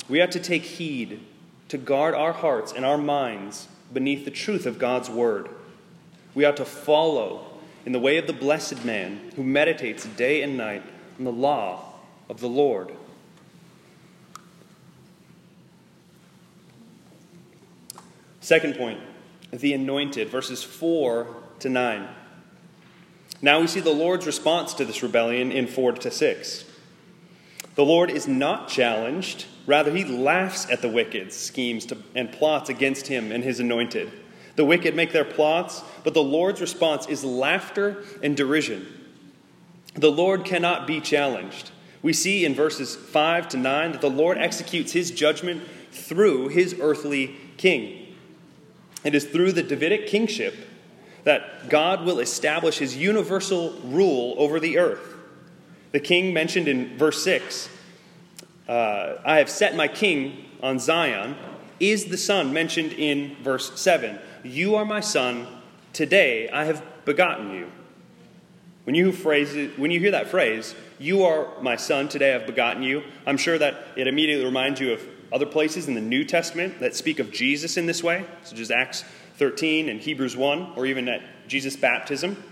We 0.07 0.19
have 0.19 0.31
to 0.31 0.39
take 0.39 0.63
heed 0.63 1.21
to 1.69 1.77
guard 1.77 2.13
our 2.13 2.33
hearts 2.33 2.73
and 2.73 2.85
our 2.85 2.97
minds 2.97 3.67
beneath 3.93 4.25
the 4.25 4.31
truth 4.31 4.65
of 4.65 4.77
God's 4.77 5.09
word. 5.09 5.49
We 6.35 6.45
ought 6.45 6.57
to 6.57 6.65
follow 6.65 7.45
in 7.85 7.91
the 7.91 7.99
way 7.99 8.17
of 8.17 8.27
the 8.27 8.33
blessed 8.33 8.83
man 8.83 9.31
who 9.35 9.43
meditates 9.43 10.05
day 10.05 10.41
and 10.41 10.57
night 10.57 10.83
on 11.17 11.25
the 11.25 11.31
law 11.31 11.93
of 12.27 12.39
the 12.39 12.49
Lord. 12.49 12.91
Second 18.41 18.75
point, 18.75 18.99
the 19.51 19.73
anointed, 19.73 20.29
verses 20.29 20.63
4 20.63 21.27
to 21.59 21.69
9. 21.69 22.07
Now 23.41 23.61
we 23.61 23.67
see 23.67 23.79
the 23.79 23.91
Lord's 23.91 24.25
response 24.25 24.73
to 24.75 24.85
this 24.85 25.03
rebellion 25.03 25.51
in 25.51 25.67
4 25.67 25.93
to 25.93 26.11
6. 26.11 26.65
The 27.75 27.85
Lord 27.85 28.09
is 28.09 28.27
not 28.27 28.67
challenged, 28.67 29.45
rather, 29.69 29.95
he 29.95 30.03
laughs 30.03 30.69
at 30.69 30.81
the 30.81 30.89
wicked 30.89 31.31
schemes 31.31 31.85
to, 31.85 31.97
and 32.15 32.31
plots 32.31 32.69
against 32.69 33.07
him 33.07 33.31
and 33.31 33.43
his 33.43 33.59
anointed. 33.59 34.11
The 34.55 34.65
wicked 34.65 34.95
make 34.95 35.13
their 35.13 35.23
plots, 35.23 35.83
but 36.03 36.13
the 36.13 36.23
Lord's 36.23 36.59
response 36.59 37.07
is 37.07 37.23
laughter 37.23 38.03
and 38.23 38.35
derision. 38.35 38.85
The 39.93 40.11
Lord 40.11 40.43
cannot 40.43 40.87
be 40.87 40.99
challenged. 40.99 41.71
We 42.01 42.13
see 42.13 42.45
in 42.45 42.55
verses 42.55 42.95
5 42.95 43.49
to 43.49 43.57
9 43.57 43.91
that 43.91 44.01
the 44.01 44.09
Lord 44.09 44.37
executes 44.37 44.91
his 44.91 45.11
judgment 45.11 45.61
through 45.91 46.49
his 46.49 46.75
earthly 46.81 47.35
king. 47.57 48.15
It 49.03 49.13
is 49.13 49.25
through 49.25 49.51
the 49.51 49.63
Davidic 49.63 50.07
kingship 50.07 50.55
that 51.25 51.69
God 51.69 52.05
will 52.05 52.19
establish 52.19 52.79
his 52.79 52.97
universal 52.97 53.73
rule 53.83 54.35
over 54.37 54.59
the 54.59 54.77
earth. 54.77 55.15
The 55.91 55.99
king 55.99 56.33
mentioned 56.33 56.67
in 56.67 56.97
verse 56.97 57.23
6 57.23 57.69
uh, 58.69 59.19
I 59.25 59.39
have 59.39 59.49
set 59.49 59.75
my 59.75 59.87
king 59.87 60.45
on 60.61 60.77
Zion, 60.77 61.35
is 61.79 62.05
the 62.05 62.17
son 62.17 62.53
mentioned 62.53 62.93
in 62.93 63.35
verse 63.41 63.79
7. 63.79 64.19
You 64.43 64.75
are 64.75 64.85
my 64.85 64.99
son, 64.99 65.47
today 65.91 66.49
I 66.49 66.65
have 66.65 66.83
begotten 67.03 67.51
you. 67.51 67.71
When 68.83 68.95
you, 68.95 69.11
phrase 69.11 69.55
it, 69.55 69.77
when 69.79 69.91
you 69.91 69.99
hear 69.99 70.11
that 70.11 70.29
phrase, 70.29 70.75
you 70.99 71.23
are 71.23 71.47
my 71.61 71.75
son, 71.75 72.09
today 72.09 72.35
I've 72.35 72.45
begotten 72.45 72.83
you, 72.83 73.03
I'm 73.25 73.37
sure 73.37 73.57
that 73.57 73.87
it 73.95 74.07
immediately 74.07 74.45
reminds 74.45 74.79
you 74.79 74.93
of 74.93 75.01
other 75.31 75.45
places 75.45 75.87
in 75.87 75.95
the 75.95 76.01
New 76.01 76.23
Testament 76.23 76.79
that 76.79 76.95
speak 76.95 77.19
of 77.19 77.31
Jesus 77.31 77.75
in 77.75 77.87
this 77.87 78.03
way, 78.03 78.25
such 78.43 78.59
as 78.59 78.69
Acts 78.69 79.03
13 79.37 79.89
and 79.89 79.99
Hebrews 79.99 80.37
1, 80.37 80.73
or 80.75 80.85
even 80.85 81.07
at 81.07 81.21
Jesus' 81.47 81.75
baptism, 81.75 82.43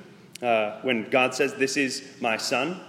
uh, 0.41 0.79
when 0.81 1.09
God 1.09 1.35
says, 1.35 1.53
This 1.55 1.77
is 1.77 2.03
my 2.21 2.37
son. 2.37 2.79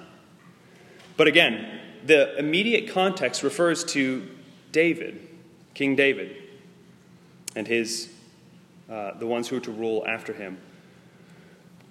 But 1.16 1.26
again, 1.26 1.81
the 2.04 2.38
immediate 2.38 2.92
context 2.92 3.42
refers 3.42 3.84
to 3.84 4.28
David, 4.72 5.26
King 5.74 5.96
David, 5.96 6.37
and 7.56 7.66
his, 7.66 8.12
uh, 8.90 9.12
the 9.18 9.26
ones 9.26 9.48
who 9.48 9.56
are 9.56 9.61
to 9.61 9.70
rule 9.70 10.04
after 10.06 10.32
him. 10.32 10.58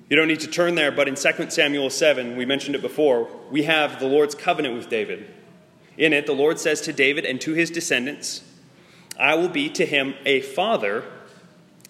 You 0.10 0.16
don't 0.16 0.28
need 0.28 0.40
to 0.42 0.48
turn 0.48 0.76
there, 0.76 0.92
but 0.92 1.08
in 1.08 1.16
2 1.16 1.50
Samuel 1.50 1.90
7, 1.90 2.38
we 2.38 2.46
mentioned 2.46 2.76
it 2.76 2.82
before, 2.82 3.30
we 3.52 3.64
have 3.64 4.00
the 4.00 4.08
Lord's 4.08 4.36
covenant 4.36 4.76
with 4.76 4.90
David. 4.90 5.30
In 5.98 6.14
it, 6.14 6.26
the 6.26 6.34
Lord 6.34 6.60
says 6.60 6.80
to 6.82 6.94
David 6.94 7.26
and 7.26 7.42
to 7.42 7.54
his 7.54 7.70
descendants, 7.70 8.44
I 9.20 9.36
will 9.36 9.50
be 9.50 9.70
to 9.72 9.86
him 9.86 10.14
a 10.26 10.42
father, 10.42 11.04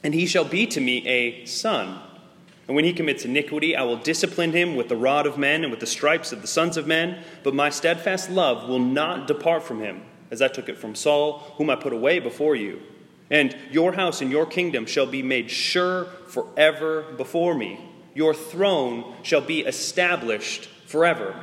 and 0.03 0.13
he 0.13 0.25
shall 0.25 0.45
be 0.45 0.65
to 0.67 0.81
me 0.81 1.05
a 1.07 1.45
son. 1.45 2.01
And 2.67 2.75
when 2.75 2.85
he 2.85 2.93
commits 2.93 3.23
iniquity, 3.23 3.75
I 3.75 3.83
will 3.83 3.95
discipline 3.95 4.51
him 4.51 4.75
with 4.75 4.89
the 4.89 4.97
rod 4.97 5.25
of 5.25 5.37
men 5.37 5.63
and 5.63 5.71
with 5.71 5.79
the 5.79 5.85
stripes 5.85 6.33
of 6.33 6.41
the 6.41 6.47
sons 6.47 6.75
of 6.75 6.85
men. 6.85 7.23
But 7.43 7.55
my 7.55 7.69
steadfast 7.69 8.29
love 8.29 8.67
will 8.67 8.79
not 8.79 9.27
depart 9.27 9.63
from 9.63 9.79
him, 9.79 10.01
as 10.31 10.41
I 10.41 10.49
took 10.49 10.67
it 10.67 10.77
from 10.77 10.93
Saul, 10.93 11.53
whom 11.57 11.69
I 11.69 11.75
put 11.75 11.93
away 11.93 12.19
before 12.19 12.55
you. 12.55 12.81
And 13.29 13.55
your 13.71 13.93
house 13.93 14.21
and 14.21 14.31
your 14.31 14.45
kingdom 14.45 14.85
shall 14.85 15.05
be 15.05 15.23
made 15.23 15.49
sure 15.49 16.05
forever 16.27 17.03
before 17.17 17.55
me. 17.55 17.79
Your 18.13 18.33
throne 18.33 19.15
shall 19.23 19.41
be 19.41 19.61
established 19.61 20.65
forever. 20.85 21.35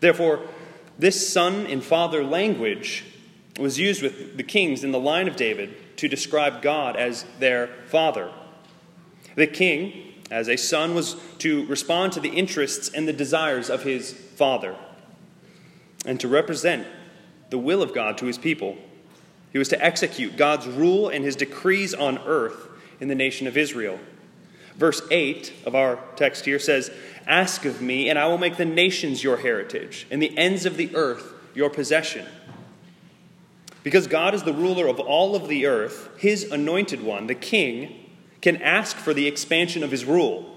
Therefore, 0.00 0.40
this 0.98 1.32
son 1.32 1.66
and 1.66 1.82
father 1.82 2.24
language 2.24 3.04
was 3.58 3.78
used 3.78 4.02
with 4.02 4.36
the 4.36 4.42
kings 4.42 4.82
in 4.82 4.92
the 4.92 5.00
line 5.00 5.28
of 5.28 5.36
David 5.36 5.96
to 5.98 6.08
describe 6.08 6.62
God 6.62 6.96
as 6.96 7.24
their 7.38 7.68
father. 7.86 8.32
The 9.34 9.46
king, 9.46 10.07
as 10.30 10.48
a 10.48 10.56
son, 10.56 10.94
was 10.94 11.16
to 11.38 11.66
respond 11.66 12.12
to 12.12 12.20
the 12.20 12.30
interests 12.30 12.88
and 12.88 13.08
the 13.08 13.12
desires 13.12 13.70
of 13.70 13.82
his 13.82 14.12
father 14.12 14.76
and 16.04 16.20
to 16.20 16.28
represent 16.28 16.86
the 17.50 17.58
will 17.58 17.82
of 17.82 17.94
God 17.94 18.18
to 18.18 18.26
his 18.26 18.38
people. 18.38 18.76
He 19.52 19.58
was 19.58 19.68
to 19.68 19.84
execute 19.84 20.36
God's 20.36 20.66
rule 20.66 21.08
and 21.08 21.24
his 21.24 21.36
decrees 21.36 21.94
on 21.94 22.18
earth 22.18 22.68
in 23.00 23.08
the 23.08 23.14
nation 23.14 23.46
of 23.46 23.56
Israel. 23.56 23.98
Verse 24.76 25.02
8 25.10 25.52
of 25.66 25.74
our 25.74 25.98
text 26.16 26.44
here 26.44 26.58
says, 26.58 26.90
Ask 27.26 27.64
of 27.64 27.82
me, 27.82 28.08
and 28.08 28.18
I 28.18 28.26
will 28.26 28.38
make 28.38 28.56
the 28.56 28.64
nations 28.64 29.24
your 29.24 29.38
heritage, 29.38 30.06
and 30.10 30.22
the 30.22 30.36
ends 30.38 30.66
of 30.66 30.76
the 30.76 30.94
earth 30.94 31.32
your 31.54 31.68
possession. 31.68 32.26
Because 33.82 34.06
God 34.06 34.34
is 34.34 34.44
the 34.44 34.52
ruler 34.52 34.86
of 34.86 35.00
all 35.00 35.34
of 35.34 35.48
the 35.48 35.66
earth, 35.66 36.10
his 36.18 36.50
anointed 36.50 37.02
one, 37.02 37.26
the 37.26 37.34
king, 37.34 38.07
can 38.40 38.60
ask 38.62 38.96
for 38.96 39.12
the 39.12 39.26
expansion 39.26 39.82
of 39.82 39.90
his 39.90 40.04
rule 40.04 40.56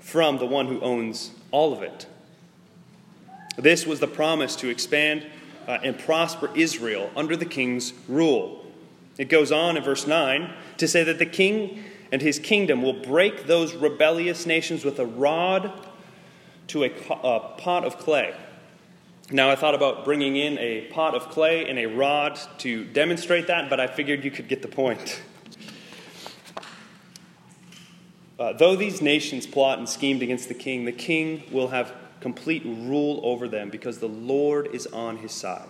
from 0.00 0.38
the 0.38 0.46
one 0.46 0.66
who 0.66 0.80
owns 0.80 1.30
all 1.50 1.72
of 1.72 1.82
it. 1.82 2.06
This 3.56 3.86
was 3.86 4.00
the 4.00 4.08
promise 4.08 4.56
to 4.56 4.68
expand 4.68 5.26
uh, 5.66 5.78
and 5.82 5.98
prosper 5.98 6.50
Israel 6.54 7.10
under 7.16 7.36
the 7.36 7.44
king's 7.44 7.92
rule. 8.08 8.64
It 9.16 9.28
goes 9.28 9.52
on 9.52 9.76
in 9.76 9.84
verse 9.84 10.06
9 10.06 10.52
to 10.78 10.88
say 10.88 11.04
that 11.04 11.18
the 11.18 11.26
king 11.26 11.84
and 12.10 12.20
his 12.20 12.38
kingdom 12.38 12.82
will 12.82 12.92
break 12.92 13.46
those 13.46 13.74
rebellious 13.74 14.46
nations 14.46 14.84
with 14.84 14.98
a 14.98 15.06
rod 15.06 15.72
to 16.68 16.84
a, 16.84 16.90
a, 17.10 17.40
pot 17.58 17.84
of 17.84 17.98
clay. 17.98 18.34
Now, 19.30 19.50
I 19.50 19.56
thought 19.56 19.74
about 19.74 20.04
bringing 20.04 20.36
in 20.36 20.58
a 20.58 20.82
pot 20.92 21.14
of 21.14 21.30
clay 21.30 21.68
and 21.68 21.78
a 21.78 21.86
rod 21.86 22.38
to 22.58 22.84
demonstrate 22.84 23.46
that, 23.46 23.70
but 23.70 23.80
I 23.80 23.86
figured 23.86 24.24
you 24.24 24.30
could 24.30 24.48
get 24.48 24.62
the 24.62 24.68
point. 24.68 25.22
Uh, 28.38 28.52
though 28.52 28.74
these 28.74 29.00
nations 29.00 29.46
plot 29.46 29.78
and 29.78 29.88
schemed 29.88 30.22
against 30.22 30.48
the 30.48 30.54
king, 30.54 30.84
the 30.84 30.92
king 30.92 31.44
will 31.52 31.68
have 31.68 31.92
complete 32.20 32.62
rule 32.64 33.20
over 33.22 33.46
them 33.46 33.70
because 33.70 33.98
the 33.98 34.08
Lord 34.08 34.68
is 34.74 34.86
on 34.88 35.18
his 35.18 35.32
side. 35.32 35.68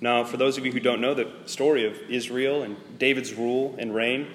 Now, 0.00 0.24
for 0.24 0.36
those 0.36 0.58
of 0.58 0.64
you 0.64 0.72
who 0.72 0.80
don't 0.80 1.00
know 1.00 1.14
the 1.14 1.30
story 1.46 1.86
of 1.86 1.96
Israel 2.08 2.62
and 2.62 2.76
David's 2.98 3.34
rule 3.34 3.74
and 3.78 3.94
reign, 3.94 4.28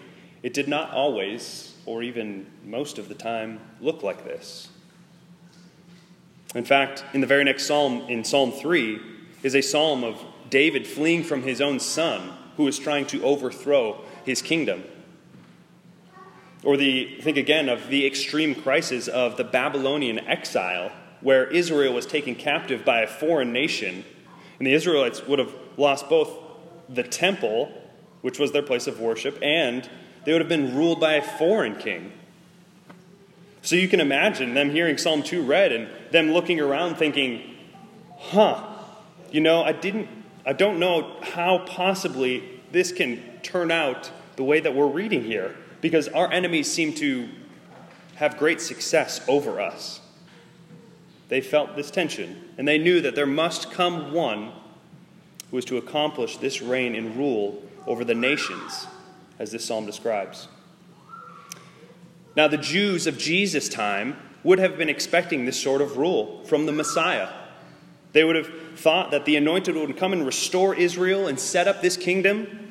it 0.43 0.54
did 0.54 0.67
not 0.67 0.91
always, 0.91 1.75
or 1.86 2.04
even 2.04 2.45
most 2.63 2.99
of 2.99 3.10
the 3.10 3.15
time, 3.15 3.60
look 3.82 4.04
like 4.04 4.23
this. 4.23 4.69
In 6.54 6.63
fact, 6.63 7.04
in 7.13 7.21
the 7.21 7.28
very 7.28 7.43
next 7.43 7.65
psalm, 7.65 8.01
in 8.08 8.23
Psalm 8.23 8.51
3, 8.51 8.99
is 9.43 9.56
a 9.56 9.62
psalm 9.62 10.04
of 10.04 10.23
David 10.49 10.88
fleeing 10.88 11.23
from 11.23 11.43
his 11.43 11.62
own 11.62 11.80
son 11.80 12.32
who 12.58 12.67
is 12.67 12.80
trying 12.80 13.06
to 13.08 13.21
overthrow 13.23 14.01
his 14.23 14.41
kingdom. 14.41 14.84
Or 16.65 16.75
the, 16.75 17.17
think 17.21 17.38
again 17.38 17.69
of 17.69 17.88
the 17.88 18.06
extreme 18.06 18.56
crisis 18.56 19.08
of 19.08 19.38
the 19.38 19.43
Babylonian 19.43 20.19
exile, 20.19 20.91
where 21.21 21.45
Israel 21.45 21.93
was 21.93 22.06
taken 22.06 22.36
captive 22.36 22.84
by 22.84 23.01
a 23.01 23.08
foreign 23.08 23.54
nation, 23.54 24.04
and 24.60 24.67
the 24.67 24.73
Israelites 24.73 25.25
would 25.28 25.39
have 25.39 25.56
lost 25.78 26.10
both 26.10 26.38
the 26.89 27.04
temple, 27.04 27.71
which 28.21 28.39
was 28.39 28.51
their 28.51 28.63
place 28.63 28.88
of 28.88 28.99
worship, 28.99 29.38
and 29.41 29.89
they 30.25 30.32
would 30.32 30.41
have 30.41 30.49
been 30.49 30.75
ruled 30.75 30.99
by 30.99 31.13
a 31.13 31.21
foreign 31.21 31.75
king. 31.75 32.12
So 33.62 33.75
you 33.75 33.88
can 33.88 33.99
imagine 33.99 34.54
them 34.54 34.71
hearing 34.71 34.97
Psalm 34.97 35.23
2 35.23 35.43
read 35.43 35.71
and 35.71 35.88
them 36.12 36.32
looking 36.32 36.60
around 36.60 36.95
thinking, 36.97 37.41
huh, 38.17 38.63
you 39.32 39.41
know, 39.41 39.63
I 39.63 39.71
didn't, 39.71 40.08
I 40.45 40.54
don't 40.54 40.80
know 40.80 41.17
how 41.21 41.60
possibly 41.60 42.43
this 42.71 42.91
can 42.91 43.21
turn 43.41 43.71
out 43.71 44.12
the 44.36 44.43
way 44.43 44.60
that 44.60 44.75
we're 44.75 44.88
reading 44.88 45.23
here. 45.23 45.56
Because 45.86 46.08
our 46.08 46.34
enemies 46.34 46.65
seem 46.71 46.91
to 46.91 47.30
have 48.15 48.39
great 48.39 48.60
success 48.60 49.21
over 49.28 49.62
us. 49.62 50.02
They 51.30 51.41
felt 51.41 51.76
this 51.76 51.91
tension, 51.91 52.43
and 52.58 52.67
they 52.67 52.80
knew 52.80 53.02
that 53.02 53.13
there 53.13 53.28
must 53.28 53.69
come 53.69 54.12
one 54.12 54.52
who 55.52 55.58
was 55.58 55.65
to 55.65 55.78
accomplish 55.78 56.38
this 56.38 56.60
reign 56.60 56.95
and 56.95 57.15
rule 57.15 57.62
over 57.86 58.04
the 58.04 58.15
nations, 58.15 58.88
as 59.38 59.52
this 59.52 59.63
psalm 59.63 59.86
describes. 59.86 60.48
Now, 62.36 62.48
the 62.48 62.58
Jews 62.58 63.06
of 63.06 63.19
Jesus' 63.19 63.69
time 63.69 64.17
would 64.43 64.58
have 64.58 64.80
been 64.80 64.89
expecting 64.89 65.45
this 65.45 65.62
sort 65.62 65.82
of 65.84 65.98
rule 65.98 66.43
from 66.45 66.65
the 66.65 66.71
Messiah. 66.71 67.30
They 68.12 68.24
would 68.24 68.38
have 68.38 68.50
thought 68.76 69.12
that 69.12 69.26
the 69.26 69.36
anointed 69.36 69.76
would 69.76 69.98
come 69.98 70.13
and 70.13 70.26
restore 70.26 70.74
Israel 70.74 71.28
and 71.28 71.39
set 71.39 71.67
up 71.67 71.84
this 71.84 71.95
kingdom. 71.95 72.64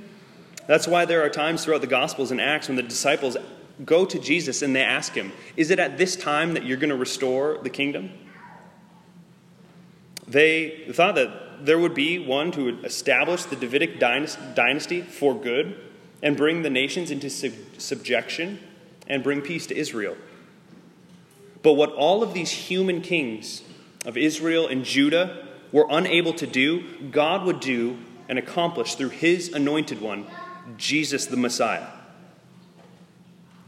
That's 0.66 0.88
why 0.88 1.04
there 1.04 1.22
are 1.22 1.28
times 1.28 1.64
throughout 1.64 1.80
the 1.80 1.86
Gospels 1.86 2.30
and 2.30 2.40
Acts 2.40 2.68
when 2.68 2.76
the 2.76 2.82
disciples 2.82 3.36
go 3.84 4.04
to 4.04 4.18
Jesus 4.18 4.62
and 4.62 4.74
they 4.74 4.82
ask 4.82 5.12
him, 5.12 5.32
Is 5.56 5.70
it 5.70 5.78
at 5.78 5.98
this 5.98 6.16
time 6.16 6.54
that 6.54 6.64
you're 6.64 6.78
going 6.78 6.90
to 6.90 6.96
restore 6.96 7.58
the 7.62 7.70
kingdom? 7.70 8.10
They 10.26 10.86
thought 10.92 11.16
that 11.16 11.66
there 11.66 11.78
would 11.78 11.94
be 11.94 12.18
one 12.18 12.52
who 12.52 12.64
would 12.64 12.84
establish 12.84 13.44
the 13.44 13.56
Davidic 13.56 13.98
dynasty 13.98 15.02
for 15.02 15.34
good 15.34 15.78
and 16.22 16.36
bring 16.36 16.62
the 16.62 16.70
nations 16.70 17.10
into 17.10 17.28
subjection 17.78 18.58
and 19.06 19.22
bring 19.22 19.42
peace 19.42 19.66
to 19.66 19.76
Israel. 19.76 20.16
But 21.62 21.74
what 21.74 21.92
all 21.92 22.22
of 22.22 22.34
these 22.34 22.50
human 22.50 23.00
kings 23.00 23.62
of 24.04 24.16
Israel 24.16 24.66
and 24.66 24.84
Judah 24.84 25.46
were 25.72 25.86
unable 25.90 26.32
to 26.34 26.46
do, 26.46 26.84
God 27.10 27.44
would 27.44 27.60
do 27.60 27.98
and 28.28 28.38
accomplish 28.38 28.94
through 28.94 29.10
his 29.10 29.52
anointed 29.52 30.00
one, 30.00 30.26
Jesus 30.76 31.26
the 31.26 31.36
Messiah. 31.36 31.86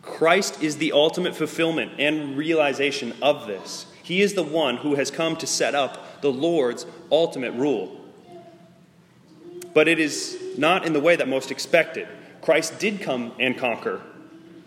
Christ 0.02 0.62
is 0.62 0.78
the 0.78 0.92
ultimate 0.92 1.34
fulfillment 1.34 1.92
and 1.98 2.36
realization 2.36 3.12
of 3.20 3.46
this. 3.46 3.86
He 4.02 4.22
is 4.22 4.34
the 4.34 4.42
one 4.42 4.76
who 4.78 4.94
has 4.94 5.10
come 5.10 5.36
to 5.36 5.46
set 5.46 5.74
up 5.74 6.22
the 6.22 6.32
Lord's 6.32 6.86
ultimate 7.10 7.52
rule. 7.52 8.00
But 9.74 9.88
it 9.88 9.98
is 9.98 10.38
not 10.56 10.86
in 10.86 10.92
the 10.92 11.00
way 11.00 11.16
that 11.16 11.28
most 11.28 11.50
expected. 11.50 12.08
Christ 12.40 12.78
did 12.78 13.00
come 13.00 13.32
and 13.38 13.58
conquer. 13.58 14.00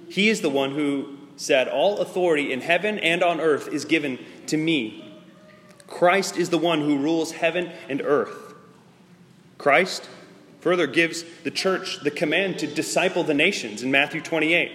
He 0.10 0.30
is 0.30 0.42
the 0.42 0.50
one 0.50 0.72
who 0.72 1.18
said, 1.38 1.68
All 1.68 2.00
authority 2.00 2.52
in 2.52 2.62
heaven 2.62 3.00
and 3.00 3.24
on 3.24 3.40
earth 3.40 3.70
is 3.70 3.86
given 3.86 4.20
to 4.48 4.58
me. 4.58 5.18
Christ 5.88 6.38
is 6.38 6.50
the 6.50 6.58
one 6.58 6.82
who 6.82 6.98
rules 6.98 7.32
heaven 7.32 7.72
and 7.88 8.02
earth. 8.04 8.54
Christ 9.58 10.08
further 10.62 10.88
gives 10.88 11.24
the 11.44 11.52
church 11.52 12.00
the 12.02 12.12
command 12.12 12.60
to 12.60 12.68
disciple 12.68 13.24
the 13.24 13.34
nations 13.34 13.84
in 13.84 13.92
Matthew 13.92 14.22
28. 14.22 14.72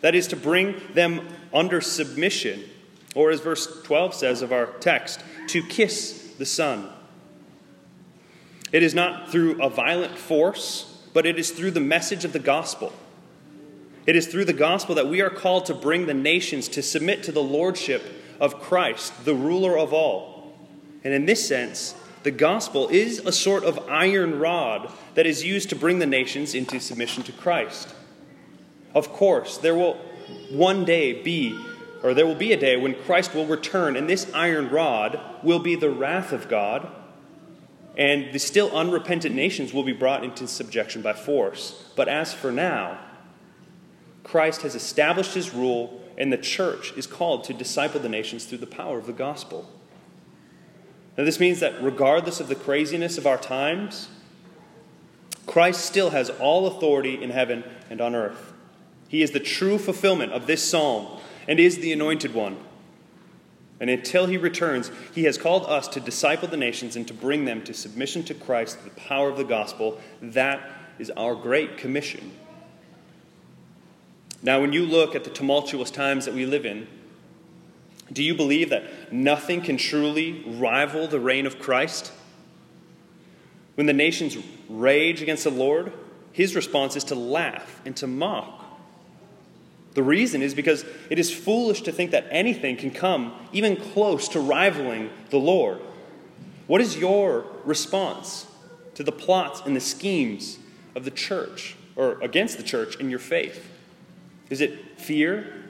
That 0.00 0.14
is, 0.14 0.28
to 0.28 0.36
bring 0.36 0.80
them 0.94 1.26
under 1.52 1.80
submission, 1.80 2.64
or 3.14 3.30
as 3.30 3.40
verse 3.40 3.82
12 3.82 4.14
says 4.14 4.42
of 4.42 4.52
our 4.52 4.66
text, 4.66 5.20
to 5.48 5.62
kiss 5.62 6.34
the 6.38 6.46
Son. 6.46 6.88
It 8.70 8.82
is 8.82 8.94
not 8.94 9.30
through 9.30 9.62
a 9.62 9.68
violent 9.68 10.16
force, 10.16 11.02
but 11.12 11.26
it 11.26 11.38
is 11.38 11.50
through 11.50 11.72
the 11.72 11.80
message 11.80 12.24
of 12.24 12.32
the 12.32 12.38
gospel. 12.38 12.92
It 14.06 14.16
is 14.16 14.26
through 14.26 14.44
the 14.46 14.52
gospel 14.52 14.94
that 14.94 15.08
we 15.08 15.20
are 15.20 15.30
called 15.30 15.66
to 15.66 15.74
bring 15.74 16.06
the 16.06 16.14
nations 16.14 16.68
to 16.68 16.82
submit 16.82 17.22
to 17.24 17.32
the 17.32 17.42
lordship 17.42 18.02
of 18.40 18.60
Christ, 18.60 19.24
the 19.24 19.34
ruler 19.34 19.76
of 19.76 19.92
all. 19.92 20.54
And 21.04 21.12
in 21.12 21.26
this 21.26 21.46
sense, 21.46 21.94
the 22.22 22.30
gospel 22.30 22.88
is 22.88 23.20
a 23.20 23.32
sort 23.32 23.64
of 23.64 23.78
iron 23.88 24.38
rod 24.38 24.90
that 25.14 25.26
is 25.26 25.44
used 25.44 25.70
to 25.70 25.76
bring 25.76 25.98
the 25.98 26.06
nations 26.06 26.54
into 26.54 26.80
submission 26.80 27.22
to 27.24 27.32
Christ. 27.32 27.94
Of 28.94 29.12
course, 29.12 29.58
there 29.58 29.74
will 29.74 29.94
one 30.50 30.84
day 30.84 31.22
be, 31.22 31.58
or 32.02 32.14
there 32.14 32.26
will 32.26 32.34
be 32.34 32.52
a 32.52 32.56
day 32.56 32.76
when 32.76 32.94
Christ 32.94 33.34
will 33.34 33.46
return, 33.46 33.96
and 33.96 34.08
this 34.08 34.30
iron 34.34 34.68
rod 34.70 35.20
will 35.42 35.58
be 35.58 35.74
the 35.74 35.90
wrath 35.90 36.32
of 36.32 36.48
God, 36.48 36.90
and 37.96 38.32
the 38.32 38.38
still 38.38 38.70
unrepentant 38.76 39.34
nations 39.34 39.72
will 39.72 39.82
be 39.82 39.92
brought 39.92 40.24
into 40.24 40.46
subjection 40.46 41.02
by 41.02 41.12
force. 41.12 41.90
But 41.96 42.08
as 42.08 42.32
for 42.32 42.52
now, 42.52 42.98
Christ 44.22 44.62
has 44.62 44.74
established 44.74 45.34
his 45.34 45.54
rule, 45.54 46.02
and 46.16 46.32
the 46.32 46.38
church 46.38 46.92
is 46.96 47.06
called 47.06 47.44
to 47.44 47.54
disciple 47.54 48.00
the 48.00 48.08
nations 48.08 48.44
through 48.44 48.58
the 48.58 48.66
power 48.66 48.98
of 48.98 49.06
the 49.06 49.12
gospel. 49.12 49.68
Now, 51.18 51.24
this 51.24 51.40
means 51.40 51.58
that 51.58 51.82
regardless 51.82 52.38
of 52.38 52.46
the 52.46 52.54
craziness 52.54 53.18
of 53.18 53.26
our 53.26 53.36
times, 53.36 54.08
Christ 55.46 55.84
still 55.84 56.10
has 56.10 56.30
all 56.30 56.68
authority 56.68 57.20
in 57.20 57.30
heaven 57.30 57.64
and 57.90 58.00
on 58.00 58.14
earth. 58.14 58.52
He 59.08 59.22
is 59.22 59.32
the 59.32 59.40
true 59.40 59.78
fulfillment 59.78 60.30
of 60.30 60.46
this 60.46 60.62
psalm 60.62 61.20
and 61.48 61.58
is 61.58 61.78
the 61.78 61.92
anointed 61.92 62.34
one. 62.34 62.56
And 63.80 63.90
until 63.90 64.26
he 64.26 64.36
returns, 64.36 64.92
he 65.12 65.24
has 65.24 65.36
called 65.36 65.64
us 65.66 65.88
to 65.88 66.00
disciple 66.00 66.46
the 66.46 66.56
nations 66.56 66.94
and 66.94 67.06
to 67.08 67.14
bring 67.14 67.46
them 67.46 67.64
to 67.64 67.74
submission 67.74 68.22
to 68.24 68.34
Christ, 68.34 68.84
the 68.84 68.90
power 68.90 69.28
of 69.28 69.36
the 69.36 69.44
gospel. 69.44 70.00
That 70.22 70.70
is 71.00 71.10
our 71.10 71.34
great 71.34 71.78
commission. 71.78 72.30
Now, 74.40 74.60
when 74.60 74.72
you 74.72 74.86
look 74.86 75.16
at 75.16 75.24
the 75.24 75.30
tumultuous 75.30 75.90
times 75.90 76.26
that 76.26 76.34
we 76.34 76.46
live 76.46 76.64
in, 76.64 76.86
do 78.12 78.22
you 78.22 78.34
believe 78.34 78.70
that 78.70 79.12
nothing 79.12 79.60
can 79.60 79.76
truly 79.76 80.42
rival 80.46 81.06
the 81.06 81.20
reign 81.20 81.46
of 81.46 81.58
Christ? 81.58 82.12
When 83.74 83.86
the 83.86 83.92
nations 83.92 84.36
rage 84.68 85.22
against 85.22 85.44
the 85.44 85.50
Lord, 85.50 85.92
his 86.32 86.56
response 86.56 86.96
is 86.96 87.04
to 87.04 87.14
laugh 87.14 87.80
and 87.84 87.96
to 87.96 88.06
mock. 88.06 88.64
The 89.94 90.02
reason 90.02 90.42
is 90.42 90.54
because 90.54 90.84
it 91.10 91.18
is 91.18 91.32
foolish 91.32 91.82
to 91.82 91.92
think 91.92 92.12
that 92.12 92.26
anything 92.30 92.76
can 92.76 92.90
come 92.90 93.34
even 93.52 93.76
close 93.76 94.28
to 94.28 94.40
rivaling 94.40 95.10
the 95.30 95.38
Lord. 95.38 95.80
What 96.66 96.80
is 96.80 96.96
your 96.96 97.46
response 97.64 98.46
to 98.94 99.02
the 99.02 99.12
plots 99.12 99.62
and 99.64 99.74
the 99.74 99.80
schemes 99.80 100.58
of 100.94 101.04
the 101.04 101.10
church 101.10 101.76
or 101.96 102.20
against 102.20 102.56
the 102.56 102.62
church 102.62 102.96
in 102.96 103.10
your 103.10 103.18
faith? 103.18 103.70
Is 104.50 104.60
it 104.60 105.00
fear? 105.00 105.64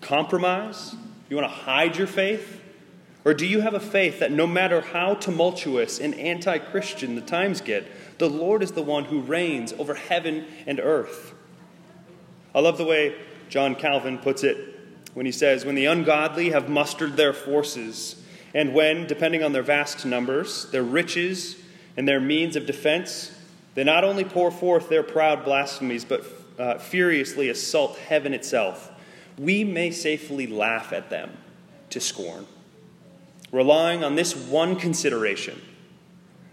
Compromise? 0.00 0.94
You 1.30 1.36
want 1.36 1.48
to 1.48 1.58
hide 1.60 1.96
your 1.96 2.08
faith? 2.08 2.60
Or 3.24 3.34
do 3.34 3.46
you 3.46 3.60
have 3.60 3.74
a 3.74 3.80
faith 3.80 4.18
that 4.18 4.32
no 4.32 4.46
matter 4.46 4.80
how 4.80 5.14
tumultuous 5.14 6.00
and 6.00 6.14
anti 6.16 6.58
Christian 6.58 7.14
the 7.14 7.20
times 7.20 7.60
get, 7.60 7.86
the 8.18 8.28
Lord 8.28 8.62
is 8.62 8.72
the 8.72 8.82
one 8.82 9.04
who 9.04 9.20
reigns 9.20 9.72
over 9.74 9.94
heaven 9.94 10.46
and 10.66 10.80
earth? 10.80 11.34
I 12.54 12.60
love 12.60 12.78
the 12.78 12.84
way 12.84 13.14
John 13.48 13.76
Calvin 13.76 14.18
puts 14.18 14.42
it 14.42 14.58
when 15.14 15.24
he 15.24 15.32
says, 15.32 15.64
When 15.64 15.76
the 15.76 15.86
ungodly 15.86 16.50
have 16.50 16.68
mustered 16.68 17.16
their 17.16 17.32
forces, 17.32 18.20
and 18.52 18.74
when, 18.74 19.06
depending 19.06 19.44
on 19.44 19.52
their 19.52 19.62
vast 19.62 20.04
numbers, 20.04 20.68
their 20.72 20.82
riches, 20.82 21.56
and 21.96 22.08
their 22.08 22.20
means 22.20 22.56
of 22.56 22.66
defense, 22.66 23.36
they 23.74 23.84
not 23.84 24.02
only 24.02 24.24
pour 24.24 24.50
forth 24.50 24.88
their 24.88 25.04
proud 25.04 25.44
blasphemies, 25.44 26.04
but 26.04 26.24
uh, 26.58 26.78
furiously 26.78 27.48
assault 27.48 27.96
heaven 27.98 28.34
itself, 28.34 28.89
we 29.40 29.64
may 29.64 29.90
safely 29.90 30.46
laugh 30.46 30.92
at 30.92 31.08
them 31.08 31.30
to 31.88 31.98
scorn, 31.98 32.46
relying 33.50 34.04
on 34.04 34.14
this 34.14 34.36
one 34.36 34.76
consideration 34.76 35.60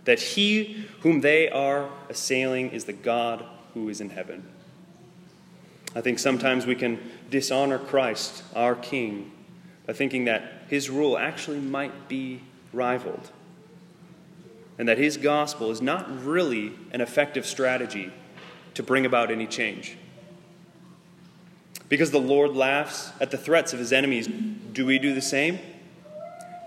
that 0.06 0.20
he 0.20 0.86
whom 1.02 1.20
they 1.20 1.50
are 1.50 1.90
assailing 2.08 2.70
is 2.70 2.86
the 2.86 2.94
God 2.94 3.44
who 3.74 3.90
is 3.90 4.00
in 4.00 4.10
heaven. 4.10 4.48
I 5.94 6.02
think 6.02 6.18
sometimes 6.18 6.66
we 6.66 6.76
can 6.76 6.98
dishonor 7.30 7.78
Christ, 7.78 8.42
our 8.56 8.74
King, 8.74 9.34
by 9.86 9.92
thinking 9.92 10.24
that 10.26 10.64
his 10.70 10.90
rule 10.90 11.18
actually 11.18 11.60
might 11.60 12.08
be 12.08 12.42
rivaled, 12.72 13.32
and 14.80 14.88
that 14.88 14.98
his 14.98 15.18
gospel 15.18 15.72
is 15.72 15.82
not 15.82 16.24
really 16.24 16.72
an 16.92 17.02
effective 17.02 17.46
strategy 17.46 18.14
to 18.76 18.84
bring 18.84 19.06
about 19.06 19.30
any 19.30 19.46
change. 19.46 19.98
Because 21.90 22.12
the 22.12 22.20
Lord 22.20 22.56
laughs 22.56 23.12
at 23.20 23.32
the 23.32 23.38
threats 23.38 23.74
of 23.74 23.80
his 23.80 23.94
enemies, 23.94 24.28
do 24.28 24.86
we 24.86 25.00
do 25.00 25.14
the 25.14 25.22
same? 25.22 25.60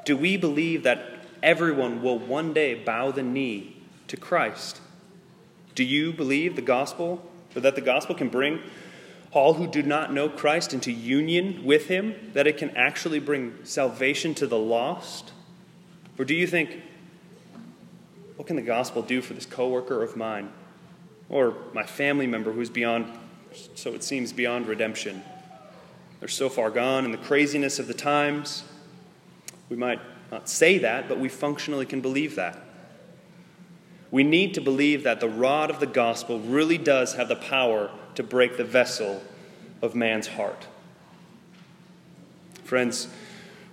Do 0.04 0.16
we 0.16 0.36
believe 0.36 0.82
that 0.84 1.04
everyone 1.42 2.02
will 2.02 2.18
one 2.18 2.52
day 2.52 2.74
bow 2.74 3.10
the 3.10 3.22
knee 3.22 3.76
to 4.08 4.16
Christ? 4.16 4.80
Do 5.74 5.84
you 5.84 6.12
believe 6.12 6.56
the 6.56 6.62
gospel, 6.62 7.30
or 7.54 7.60
that 7.60 7.74
the 7.74 7.80
gospel 7.80 8.14
can 8.14 8.28
bring 8.28 8.60
all 9.32 9.54
who 9.54 9.66
do 9.66 9.82
not 9.82 10.12
know 10.12 10.28
Christ 10.28 10.74
into 10.74 10.90
union 10.90 11.64
with 11.64 11.86
him, 11.86 12.30
that 12.32 12.46
it 12.46 12.56
can 12.58 12.70
actually 12.76 13.20
bring 13.20 13.54
salvation 13.64 14.34
to 14.34 14.46
the 14.46 14.58
lost? 14.58 15.32
Or 16.18 16.24
do 16.24 16.34
you 16.34 16.46
think, 16.46 16.80
what 18.36 18.48
can 18.48 18.56
the 18.56 18.62
gospel 18.62 19.02
do 19.02 19.22
for 19.22 19.34
this 19.34 19.46
coworker 19.46 20.02
of 20.02 20.16
mine 20.16 20.50
or 21.28 21.54
my 21.72 21.84
family 21.84 22.26
member 22.26 22.52
who's 22.52 22.70
beyond, 22.70 23.06
so 23.74 23.94
it 23.94 24.02
seems, 24.02 24.32
beyond 24.32 24.66
redemption? 24.66 25.22
They're 26.18 26.28
so 26.28 26.48
far 26.48 26.70
gone 26.70 27.04
in 27.04 27.12
the 27.12 27.18
craziness 27.18 27.78
of 27.78 27.86
the 27.86 27.94
times. 27.94 28.64
We 29.68 29.76
might 29.76 30.00
not 30.30 30.48
say 30.48 30.78
that, 30.78 31.08
but 31.08 31.18
we 31.18 31.28
functionally 31.28 31.86
can 31.86 32.00
believe 32.00 32.36
that. 32.36 32.58
We 34.10 34.24
need 34.24 34.54
to 34.54 34.60
believe 34.60 35.04
that 35.04 35.20
the 35.20 35.28
rod 35.28 35.70
of 35.70 35.80
the 35.80 35.86
gospel 35.86 36.40
really 36.40 36.78
does 36.78 37.14
have 37.14 37.28
the 37.28 37.36
power 37.36 37.90
to 38.16 38.22
break 38.22 38.56
the 38.56 38.64
vessel 38.64 39.22
of 39.80 39.94
man's 39.94 40.26
heart. 40.26 40.66
Friends, 42.64 43.08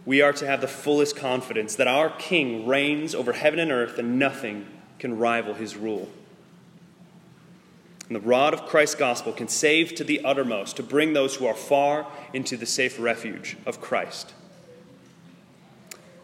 we 0.06 0.22
are 0.22 0.34
to 0.34 0.46
have 0.46 0.62
the 0.62 0.68
fullest 0.68 1.16
confidence 1.16 1.76
that 1.76 1.88
our 1.88 2.10
King 2.10 2.66
reigns 2.66 3.13
over 3.13 3.34
heaven 3.34 3.60
and 3.60 3.72
earth 3.72 3.98
and 3.98 4.18
nothing 4.18 4.66
can 5.00 5.18
rival 5.18 5.54
his 5.54 5.76
rule. 5.76 6.08
And 8.08 8.15
the 8.15 8.22
rod 8.22 8.54
of 8.54 8.65
Christ's 8.65 8.96
gospel 8.96 9.34
can 9.34 9.48
save 9.48 9.96
to 9.96 10.04
the 10.04 10.24
uttermost 10.24 10.78
to 10.78 10.84
bring 10.84 11.13
those 11.13 11.36
who 11.36 11.46
are 11.46 11.54
far 11.54 12.08
into 12.34 12.56
the 12.56 12.65
safe 12.65 13.00
refuge 13.00 13.58
of 13.65 13.82
Christ. 13.82 14.34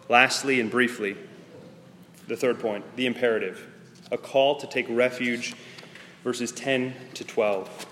Lastly 0.08 0.60
and 0.60 0.72
briefly, 0.72 1.18
the 2.28 2.38
third 2.38 2.60
point, 2.60 2.86
the 2.96 3.06
imperative, 3.06 3.68
a 4.12 4.18
call 4.18 4.56
to 4.58 4.68
take 4.68 4.86
refuge, 4.90 5.56
verses 6.24 6.52
10 6.54 6.94
to 7.16 7.24
12. 7.24 7.86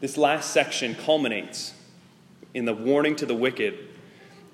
This 0.00 0.16
last 0.16 0.50
section 0.50 0.94
culminates 0.94 1.74
in 2.52 2.64
the 2.64 2.74
warning 2.74 3.16
to 3.16 3.26
the 3.26 3.34
wicked 3.34 3.78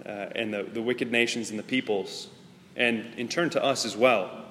uh, 0.05 0.29
and 0.35 0.55
the, 0.55 0.63
the 0.63 0.83
wicked 0.83 1.11
nations 1.11 1.51
and 1.51 1.59
the 1.59 1.65
peoples, 1.65 2.29
and 2.77 3.05
in 3.17 3.29
turn 3.29 3.51
to 3.51 3.65
us 3.65 3.85
as 3.85 3.97
well. 3.97 4.46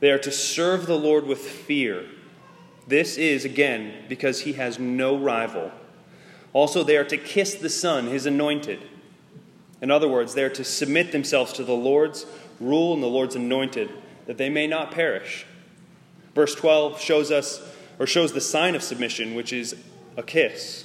They 0.00 0.10
are 0.10 0.18
to 0.18 0.30
serve 0.30 0.86
the 0.86 0.98
Lord 0.98 1.26
with 1.26 1.38
fear. 1.38 2.04
This 2.86 3.16
is, 3.16 3.44
again, 3.44 4.04
because 4.08 4.42
he 4.42 4.54
has 4.54 4.78
no 4.78 5.16
rival. 5.16 5.72
Also, 6.52 6.84
they 6.84 6.96
are 6.96 7.04
to 7.04 7.16
kiss 7.16 7.54
the 7.54 7.68
Son, 7.68 8.06
his 8.06 8.26
anointed. 8.26 8.80
In 9.82 9.90
other 9.90 10.08
words, 10.08 10.34
they 10.34 10.44
are 10.44 10.50
to 10.50 10.64
submit 10.64 11.12
themselves 11.12 11.52
to 11.54 11.64
the 11.64 11.74
Lord's 11.74 12.26
rule 12.60 12.94
and 12.94 13.02
the 13.02 13.08
Lord's 13.08 13.36
anointed, 13.36 13.90
that 14.26 14.38
they 14.38 14.48
may 14.48 14.66
not 14.66 14.90
perish. 14.90 15.46
Verse 16.34 16.54
12 16.54 17.00
shows 17.00 17.30
us, 17.30 17.60
or 17.98 18.06
shows 18.06 18.32
the 18.32 18.40
sign 18.40 18.74
of 18.74 18.82
submission, 18.82 19.34
which 19.34 19.52
is 19.52 19.76
a 20.16 20.22
kiss. 20.22 20.84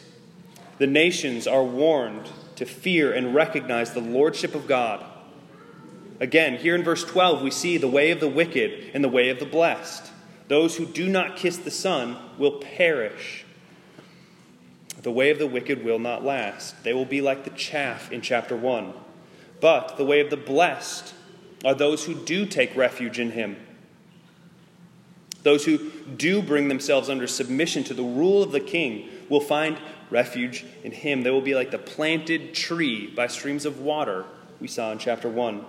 The 0.77 0.87
nations 0.87 1.47
are 1.47 1.63
warned 1.63 2.29
to 2.55 2.65
fear 2.65 3.13
and 3.13 3.35
recognize 3.35 3.93
the 3.93 4.01
lordship 4.01 4.55
of 4.55 4.67
God. 4.67 5.05
Again, 6.21 6.57
here 6.57 6.75
in 6.75 6.83
verse 6.83 7.03
12, 7.03 7.41
we 7.41 7.49
see 7.49 7.77
the 7.77 7.87
way 7.87 8.11
of 8.11 8.19
the 8.19 8.29
wicked 8.29 8.91
and 8.93 9.03
the 9.03 9.09
way 9.09 9.29
of 9.29 9.39
the 9.39 9.45
blessed. 9.45 10.11
Those 10.49 10.75
who 10.75 10.85
do 10.85 11.09
not 11.09 11.35
kiss 11.35 11.57
the 11.57 11.71
Son 11.71 12.15
will 12.37 12.59
perish. 12.59 13.43
The 15.01 15.11
way 15.11 15.31
of 15.31 15.39
the 15.39 15.47
wicked 15.47 15.83
will 15.83 15.97
not 15.97 16.23
last. 16.23 16.83
They 16.83 16.93
will 16.93 17.05
be 17.05 17.21
like 17.21 17.43
the 17.43 17.49
chaff 17.49 18.11
in 18.11 18.21
chapter 18.21 18.55
1. 18.55 18.93
But 19.59 19.97
the 19.97 20.05
way 20.05 20.19
of 20.19 20.29
the 20.29 20.37
blessed 20.37 21.15
are 21.65 21.73
those 21.73 22.05
who 22.05 22.13
do 22.13 22.45
take 22.45 22.75
refuge 22.75 23.17
in 23.17 23.31
Him. 23.31 23.57
Those 25.41 25.65
who 25.65 25.89
do 25.89 26.43
bring 26.43 26.67
themselves 26.67 27.09
under 27.09 27.25
submission 27.25 27.83
to 27.85 27.95
the 27.95 28.03
rule 28.03 28.43
of 28.43 28.51
the 28.51 28.59
King 28.59 29.09
will 29.27 29.41
find 29.41 29.79
refuge 30.11 30.65
in 30.83 30.91
Him. 30.91 31.23
They 31.23 31.31
will 31.31 31.41
be 31.41 31.55
like 31.55 31.71
the 31.71 31.79
planted 31.79 32.53
tree 32.53 33.07
by 33.07 33.25
streams 33.25 33.65
of 33.65 33.79
water 33.79 34.25
we 34.59 34.67
saw 34.67 34.91
in 34.91 34.99
chapter 34.99 35.27
1. 35.27 35.65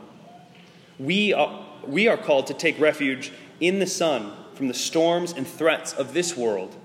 We 0.99 1.33
are, 1.33 1.65
we 1.87 2.09
are 2.09 2.17
called 2.17 2.47
to 2.49 2.55
take 2.55 2.79
refuge 2.79 3.33
in 3.61 3.79
the 3.79 3.87
Son 3.87 4.33
from 4.55 4.69
the 4.69 4.75
storms 4.75 5.33
and 5.33 5.47
threats 5.47 5.93
of 5.93 6.15
this 6.15 6.37
world. 6.37 6.77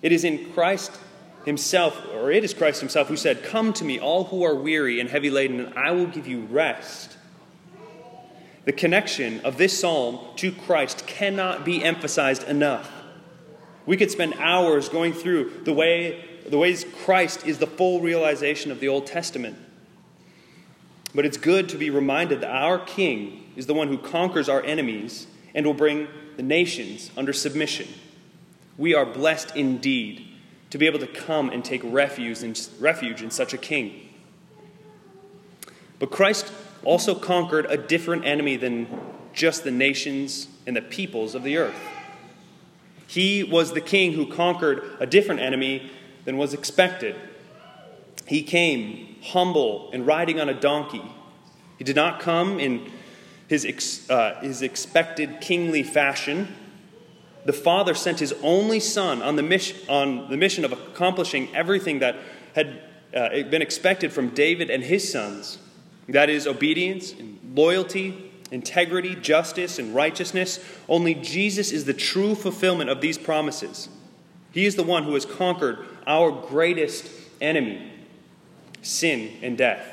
It 0.00 0.12
is 0.12 0.24
in 0.24 0.52
Christ 0.52 0.98
Himself, 1.44 2.00
or 2.12 2.32
it 2.32 2.44
is 2.44 2.54
Christ 2.54 2.80
Himself, 2.80 3.08
who 3.08 3.16
said, 3.16 3.44
Come 3.44 3.72
to 3.74 3.84
me, 3.84 3.98
all 4.00 4.24
who 4.24 4.42
are 4.42 4.54
weary 4.54 5.00
and 5.00 5.08
heavy 5.08 5.30
laden, 5.30 5.60
and 5.60 5.74
I 5.78 5.92
will 5.92 6.06
give 6.06 6.26
you 6.26 6.40
rest. 6.40 7.16
The 8.64 8.72
connection 8.72 9.40
of 9.40 9.58
this 9.58 9.78
psalm 9.78 10.20
to 10.36 10.52
Christ 10.52 11.06
cannot 11.06 11.64
be 11.64 11.82
emphasized 11.82 12.44
enough. 12.44 12.90
We 13.86 13.96
could 13.96 14.10
spend 14.10 14.34
hours 14.34 14.88
going 14.88 15.12
through 15.12 15.62
the 15.64 15.72
way 15.72 16.28
the 16.46 16.58
ways 16.58 16.84
Christ 17.04 17.46
is 17.46 17.58
the 17.58 17.66
full 17.66 18.00
realization 18.00 18.70
of 18.72 18.80
the 18.80 18.88
Old 18.88 19.06
Testament. 19.06 19.56
But 21.14 21.26
it's 21.26 21.36
good 21.36 21.68
to 21.70 21.76
be 21.76 21.90
reminded 21.90 22.40
that 22.40 22.50
our 22.50 22.78
King 22.78 23.52
is 23.56 23.66
the 23.66 23.74
one 23.74 23.88
who 23.88 23.98
conquers 23.98 24.48
our 24.48 24.62
enemies 24.62 25.26
and 25.54 25.66
will 25.66 25.74
bring 25.74 26.08
the 26.36 26.42
nations 26.42 27.10
under 27.16 27.32
submission. 27.32 27.88
We 28.78 28.94
are 28.94 29.04
blessed 29.04 29.54
indeed 29.54 30.26
to 30.70 30.78
be 30.78 30.86
able 30.86 30.98
to 30.98 31.06
come 31.06 31.50
and 31.50 31.62
take 31.62 31.82
refuge 31.84 32.42
in, 32.42 32.54
refuge 32.80 33.22
in 33.22 33.30
such 33.30 33.52
a 33.52 33.58
king. 33.58 34.08
But 35.98 36.10
Christ 36.10 36.50
also 36.82 37.14
conquered 37.14 37.66
a 37.66 37.76
different 37.76 38.24
enemy 38.24 38.56
than 38.56 38.86
just 39.34 39.64
the 39.64 39.70
nations 39.70 40.48
and 40.66 40.74
the 40.74 40.82
peoples 40.82 41.34
of 41.34 41.42
the 41.42 41.58
earth. 41.58 41.78
He 43.06 43.44
was 43.44 43.74
the 43.74 43.82
king 43.82 44.14
who 44.14 44.26
conquered 44.26 44.82
a 44.98 45.06
different 45.06 45.42
enemy 45.42 45.90
than 46.24 46.38
was 46.38 46.54
expected. 46.54 47.16
He 48.26 48.42
came 48.42 49.11
humble 49.22 49.90
and 49.92 50.06
riding 50.06 50.40
on 50.40 50.48
a 50.48 50.54
donkey. 50.54 51.02
He 51.78 51.84
did 51.84 51.96
not 51.96 52.20
come 52.20 52.60
in 52.60 52.90
his, 53.48 53.64
ex, 53.64 54.08
uh, 54.10 54.40
his 54.40 54.62
expected 54.62 55.40
kingly 55.40 55.82
fashion. 55.82 56.54
The 57.44 57.52
Father 57.52 57.94
sent 57.94 58.20
his 58.20 58.34
only 58.42 58.80
Son 58.80 59.22
on 59.22 59.36
the 59.36 59.42
mission, 59.42 59.76
on 59.88 60.30
the 60.30 60.36
mission 60.36 60.64
of 60.64 60.72
accomplishing 60.72 61.54
everything 61.54 61.98
that 62.00 62.16
had 62.54 62.82
uh, 63.14 63.28
been 63.50 63.62
expected 63.62 64.12
from 64.12 64.28
David 64.28 64.70
and 64.70 64.82
his 64.82 65.10
sons 65.10 65.58
that 66.08 66.28
is, 66.28 66.46
obedience 66.46 67.12
and 67.12 67.38
loyalty 67.54 68.28
integrity, 68.50 69.14
justice, 69.14 69.78
and 69.78 69.94
righteousness. 69.94 70.60
Only 70.86 71.14
Jesus 71.14 71.72
is 71.72 71.86
the 71.86 71.94
true 71.94 72.34
fulfillment 72.34 72.90
of 72.90 73.00
these 73.00 73.16
promises. 73.16 73.88
He 74.52 74.66
is 74.66 74.76
the 74.76 74.82
one 74.82 75.04
who 75.04 75.14
has 75.14 75.24
conquered 75.24 75.78
our 76.06 76.30
greatest 76.30 77.10
enemy, 77.40 77.90
sin 78.82 79.38
and 79.42 79.56
death. 79.56 79.88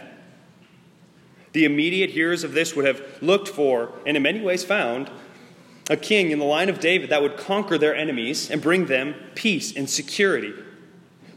The 1.54 1.66
immediate 1.66 2.12
hearers 2.12 2.44
of 2.44 2.54
this 2.54 2.76
would 2.76 2.86
have 2.86 3.02
looked 3.22 3.48
for, 3.48 3.92
and 4.06 4.16
in 4.18 4.24
many 4.24 4.42
ways 4.42 4.64
found, 4.64 5.10
a 5.90 5.98
king 5.98 6.30
in 6.30 6.38
the 6.38 6.46
line 6.46 6.70
of 6.70 6.80
David 6.80 7.10
that 7.10 7.22
would 7.22 7.38
conquer 7.38 7.78
their 7.78 7.96
enemies 7.96 8.52
and 8.52 8.62
bring 8.62 8.86
them 8.86 9.16
peace 9.34 9.76
and 9.76 9.90
security. 9.90 10.54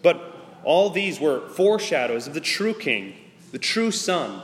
But 0.02 0.60
all 0.64 0.90
these 0.90 1.18
were 1.18 1.48
foreshadows 1.48 2.26
of 2.26 2.34
the 2.34 2.40
true 2.40 2.74
king, 2.74 3.14
the 3.52 3.58
true 3.58 3.90
son, 3.90 4.42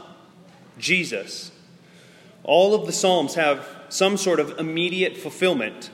Jesus. 0.79 1.53
All 2.42 2.75
of 2.75 2.87
the 2.87 2.92
Psalms 2.92 3.35
have 3.35 3.66
some 3.90 4.16
sort 4.16 4.40
of 4.40 4.59
immediate 4.59 5.16
fulfillment, 5.16 5.90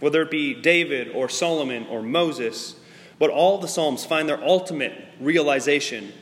whether 0.00 0.22
it 0.22 0.30
be 0.30 0.54
David 0.54 1.08
or 1.14 1.28
Solomon 1.28 1.86
or 1.88 2.02
Moses, 2.02 2.76
but 3.18 3.28
all 3.28 3.58
the 3.58 3.68
Psalms 3.68 4.06
find 4.06 4.26
their 4.26 4.42
ultimate 4.42 4.94
realization 5.20 6.12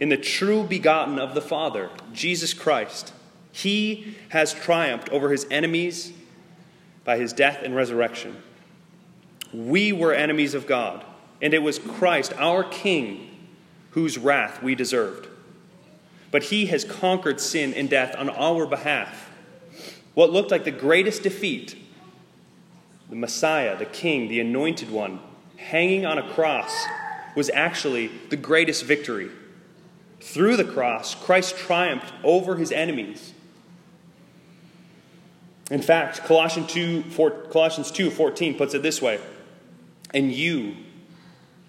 in 0.00 0.08
the 0.08 0.16
true 0.16 0.64
begotten 0.64 1.18
of 1.18 1.34
the 1.34 1.40
Father, 1.40 1.90
Jesus 2.12 2.52
Christ. 2.54 3.12
He 3.52 4.16
has 4.30 4.52
triumphed 4.52 5.08
over 5.10 5.30
his 5.30 5.46
enemies 5.50 6.12
by 7.04 7.18
his 7.18 7.32
death 7.32 7.60
and 7.62 7.76
resurrection. 7.76 8.36
We 9.52 9.92
were 9.92 10.12
enemies 10.12 10.54
of 10.54 10.66
God, 10.66 11.04
and 11.42 11.54
it 11.54 11.62
was 11.62 11.78
Christ, 11.78 12.32
our 12.38 12.64
King, 12.64 13.30
whose 13.90 14.18
wrath 14.18 14.62
we 14.62 14.74
deserved 14.74 15.28
but 16.30 16.44
he 16.44 16.66
has 16.66 16.84
conquered 16.84 17.40
sin 17.40 17.74
and 17.74 17.90
death 17.90 18.14
on 18.16 18.30
our 18.30 18.66
behalf. 18.66 19.30
What 20.14 20.30
looked 20.30 20.50
like 20.50 20.64
the 20.64 20.70
greatest 20.70 21.22
defeat, 21.22 21.76
the 23.08 23.16
Messiah, 23.16 23.76
the 23.76 23.86
King, 23.86 24.28
the 24.28 24.40
anointed 24.40 24.90
one, 24.90 25.20
hanging 25.56 26.06
on 26.06 26.18
a 26.18 26.32
cross, 26.32 26.86
was 27.34 27.50
actually 27.50 28.08
the 28.28 28.36
greatest 28.36 28.84
victory. 28.84 29.30
Through 30.20 30.56
the 30.56 30.64
cross, 30.64 31.14
Christ 31.14 31.56
triumphed 31.56 32.12
over 32.22 32.56
his 32.56 32.72
enemies. 32.72 33.32
In 35.70 35.82
fact, 35.82 36.24
Colossians 36.24 36.72
2, 36.72 37.04
4, 37.04 37.30
Colossians 37.50 37.90
2 37.90 38.10
14 38.10 38.56
puts 38.56 38.74
it 38.74 38.82
this 38.82 39.00
way 39.00 39.20
And 40.12 40.32
you, 40.32 40.76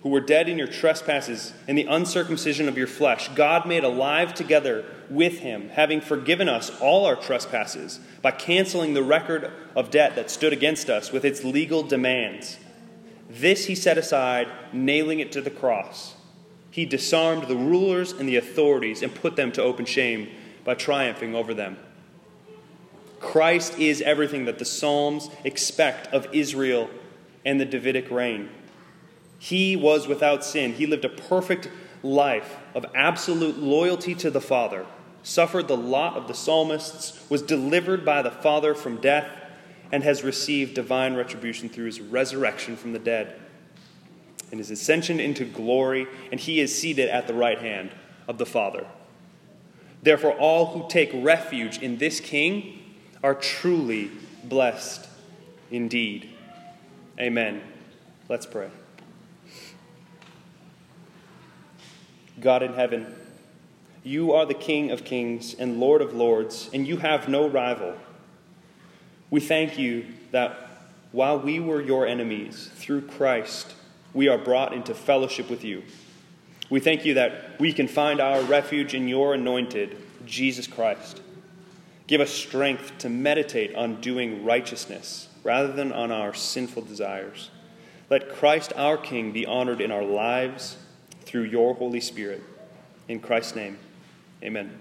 who 0.01 0.09
were 0.09 0.19
dead 0.19 0.49
in 0.49 0.57
your 0.57 0.67
trespasses 0.67 1.53
and 1.67 1.77
the 1.77 1.85
uncircumcision 1.85 2.67
of 2.67 2.77
your 2.77 2.87
flesh, 2.87 3.29
God 3.35 3.67
made 3.67 3.83
alive 3.83 4.33
together 4.33 4.83
with 5.09 5.39
him, 5.39 5.69
having 5.69 6.01
forgiven 6.01 6.49
us 6.49 6.71
all 6.81 7.05
our 7.05 7.15
trespasses 7.15 7.99
by 8.21 8.31
canceling 8.31 8.93
the 8.93 9.03
record 9.03 9.51
of 9.75 9.91
debt 9.91 10.15
that 10.15 10.31
stood 10.31 10.53
against 10.53 10.89
us 10.89 11.11
with 11.11 11.23
its 11.23 11.43
legal 11.43 11.83
demands. 11.83 12.57
This 13.29 13.67
he 13.67 13.75
set 13.75 13.97
aside, 13.97 14.47
nailing 14.73 15.19
it 15.19 15.31
to 15.33 15.41
the 15.41 15.51
cross. 15.51 16.15
He 16.71 16.85
disarmed 16.85 17.47
the 17.47 17.55
rulers 17.55 18.13
and 18.13 18.27
the 18.27 18.37
authorities 18.37 19.03
and 19.03 19.13
put 19.13 19.35
them 19.35 19.51
to 19.51 19.61
open 19.61 19.85
shame 19.85 20.29
by 20.63 20.73
triumphing 20.73 21.35
over 21.35 21.53
them. 21.53 21.77
Christ 23.19 23.77
is 23.77 24.01
everything 24.01 24.45
that 24.45 24.57
the 24.57 24.65
Psalms 24.65 25.29
expect 25.43 26.07
of 26.07 26.27
Israel 26.31 26.89
and 27.45 27.59
the 27.59 27.65
Davidic 27.65 28.09
reign. 28.09 28.49
He 29.37 29.75
was 29.75 30.07
without 30.07 30.45
sin. 30.45 30.73
He 30.73 30.85
lived 30.85 31.05
a 31.05 31.09
perfect 31.09 31.69
life 32.03 32.57
of 32.73 32.85
absolute 32.95 33.57
loyalty 33.57 34.15
to 34.15 34.31
the 34.31 34.41
Father, 34.41 34.85
suffered 35.23 35.67
the 35.67 35.77
lot 35.77 36.15
of 36.15 36.27
the 36.27 36.33
psalmists, 36.33 37.29
was 37.29 37.41
delivered 37.41 38.05
by 38.05 38.21
the 38.21 38.31
Father 38.31 38.73
from 38.73 39.01
death, 39.01 39.27
and 39.91 40.03
has 40.03 40.23
received 40.23 40.73
divine 40.73 41.15
retribution 41.15 41.67
through 41.67 41.85
his 41.85 41.99
resurrection 41.99 42.77
from 42.77 42.93
the 42.93 42.99
dead 42.99 43.35
and 44.51 44.59
his 44.59 44.69
ascension 44.69 45.19
into 45.19 45.45
glory, 45.45 46.07
and 46.31 46.39
he 46.39 46.59
is 46.59 46.77
seated 46.77 47.09
at 47.09 47.27
the 47.27 47.33
right 47.33 47.59
hand 47.59 47.91
of 48.27 48.37
the 48.37 48.45
Father. 48.45 48.85
Therefore, 50.03 50.33
all 50.33 50.67
who 50.67 50.89
take 50.89 51.11
refuge 51.13 51.79
in 51.79 51.97
this 51.97 52.19
King 52.19 52.79
are 53.23 53.35
truly 53.35 54.11
blessed 54.43 55.07
indeed. 55.69 56.29
Amen. 57.19 57.61
Let's 58.27 58.45
pray. 58.45 58.69
God 62.39 62.63
in 62.63 62.73
heaven, 62.73 63.13
you 64.03 64.33
are 64.33 64.45
the 64.45 64.55
King 64.55 64.89
of 64.89 65.03
kings 65.03 65.53
and 65.53 65.79
Lord 65.79 66.01
of 66.01 66.13
lords, 66.13 66.69
and 66.73 66.87
you 66.87 66.97
have 66.97 67.29
no 67.29 67.47
rival. 67.47 67.95
We 69.29 69.39
thank 69.39 69.77
you 69.77 70.05
that 70.31 70.57
while 71.11 71.39
we 71.39 71.59
were 71.59 71.81
your 71.81 72.07
enemies, 72.07 72.71
through 72.75 73.01
Christ, 73.01 73.75
we 74.13 74.27
are 74.27 74.37
brought 74.37 74.73
into 74.73 74.93
fellowship 74.93 75.49
with 75.49 75.63
you. 75.63 75.83
We 76.69 76.79
thank 76.79 77.05
you 77.05 77.15
that 77.15 77.59
we 77.59 77.73
can 77.73 77.87
find 77.87 78.19
our 78.19 78.41
refuge 78.43 78.93
in 78.93 79.07
your 79.07 79.33
anointed, 79.33 79.97
Jesus 80.25 80.67
Christ. 80.67 81.21
Give 82.07 82.21
us 82.21 82.31
strength 82.31 82.97
to 82.99 83.09
meditate 83.09 83.73
on 83.75 84.01
doing 84.01 84.43
righteousness 84.43 85.29
rather 85.43 85.71
than 85.71 85.91
on 85.91 86.11
our 86.11 86.33
sinful 86.33 86.83
desires. 86.83 87.49
Let 88.09 88.29
Christ 88.29 88.73
our 88.75 88.97
King 88.97 89.31
be 89.31 89.45
honored 89.45 89.79
in 89.79 89.91
our 89.91 90.03
lives 90.03 90.77
through 91.21 91.43
your 91.43 91.73
Holy 91.75 92.01
Spirit. 92.01 92.43
In 93.07 93.21
Christ's 93.21 93.55
name, 93.55 93.77
amen. 94.43 94.80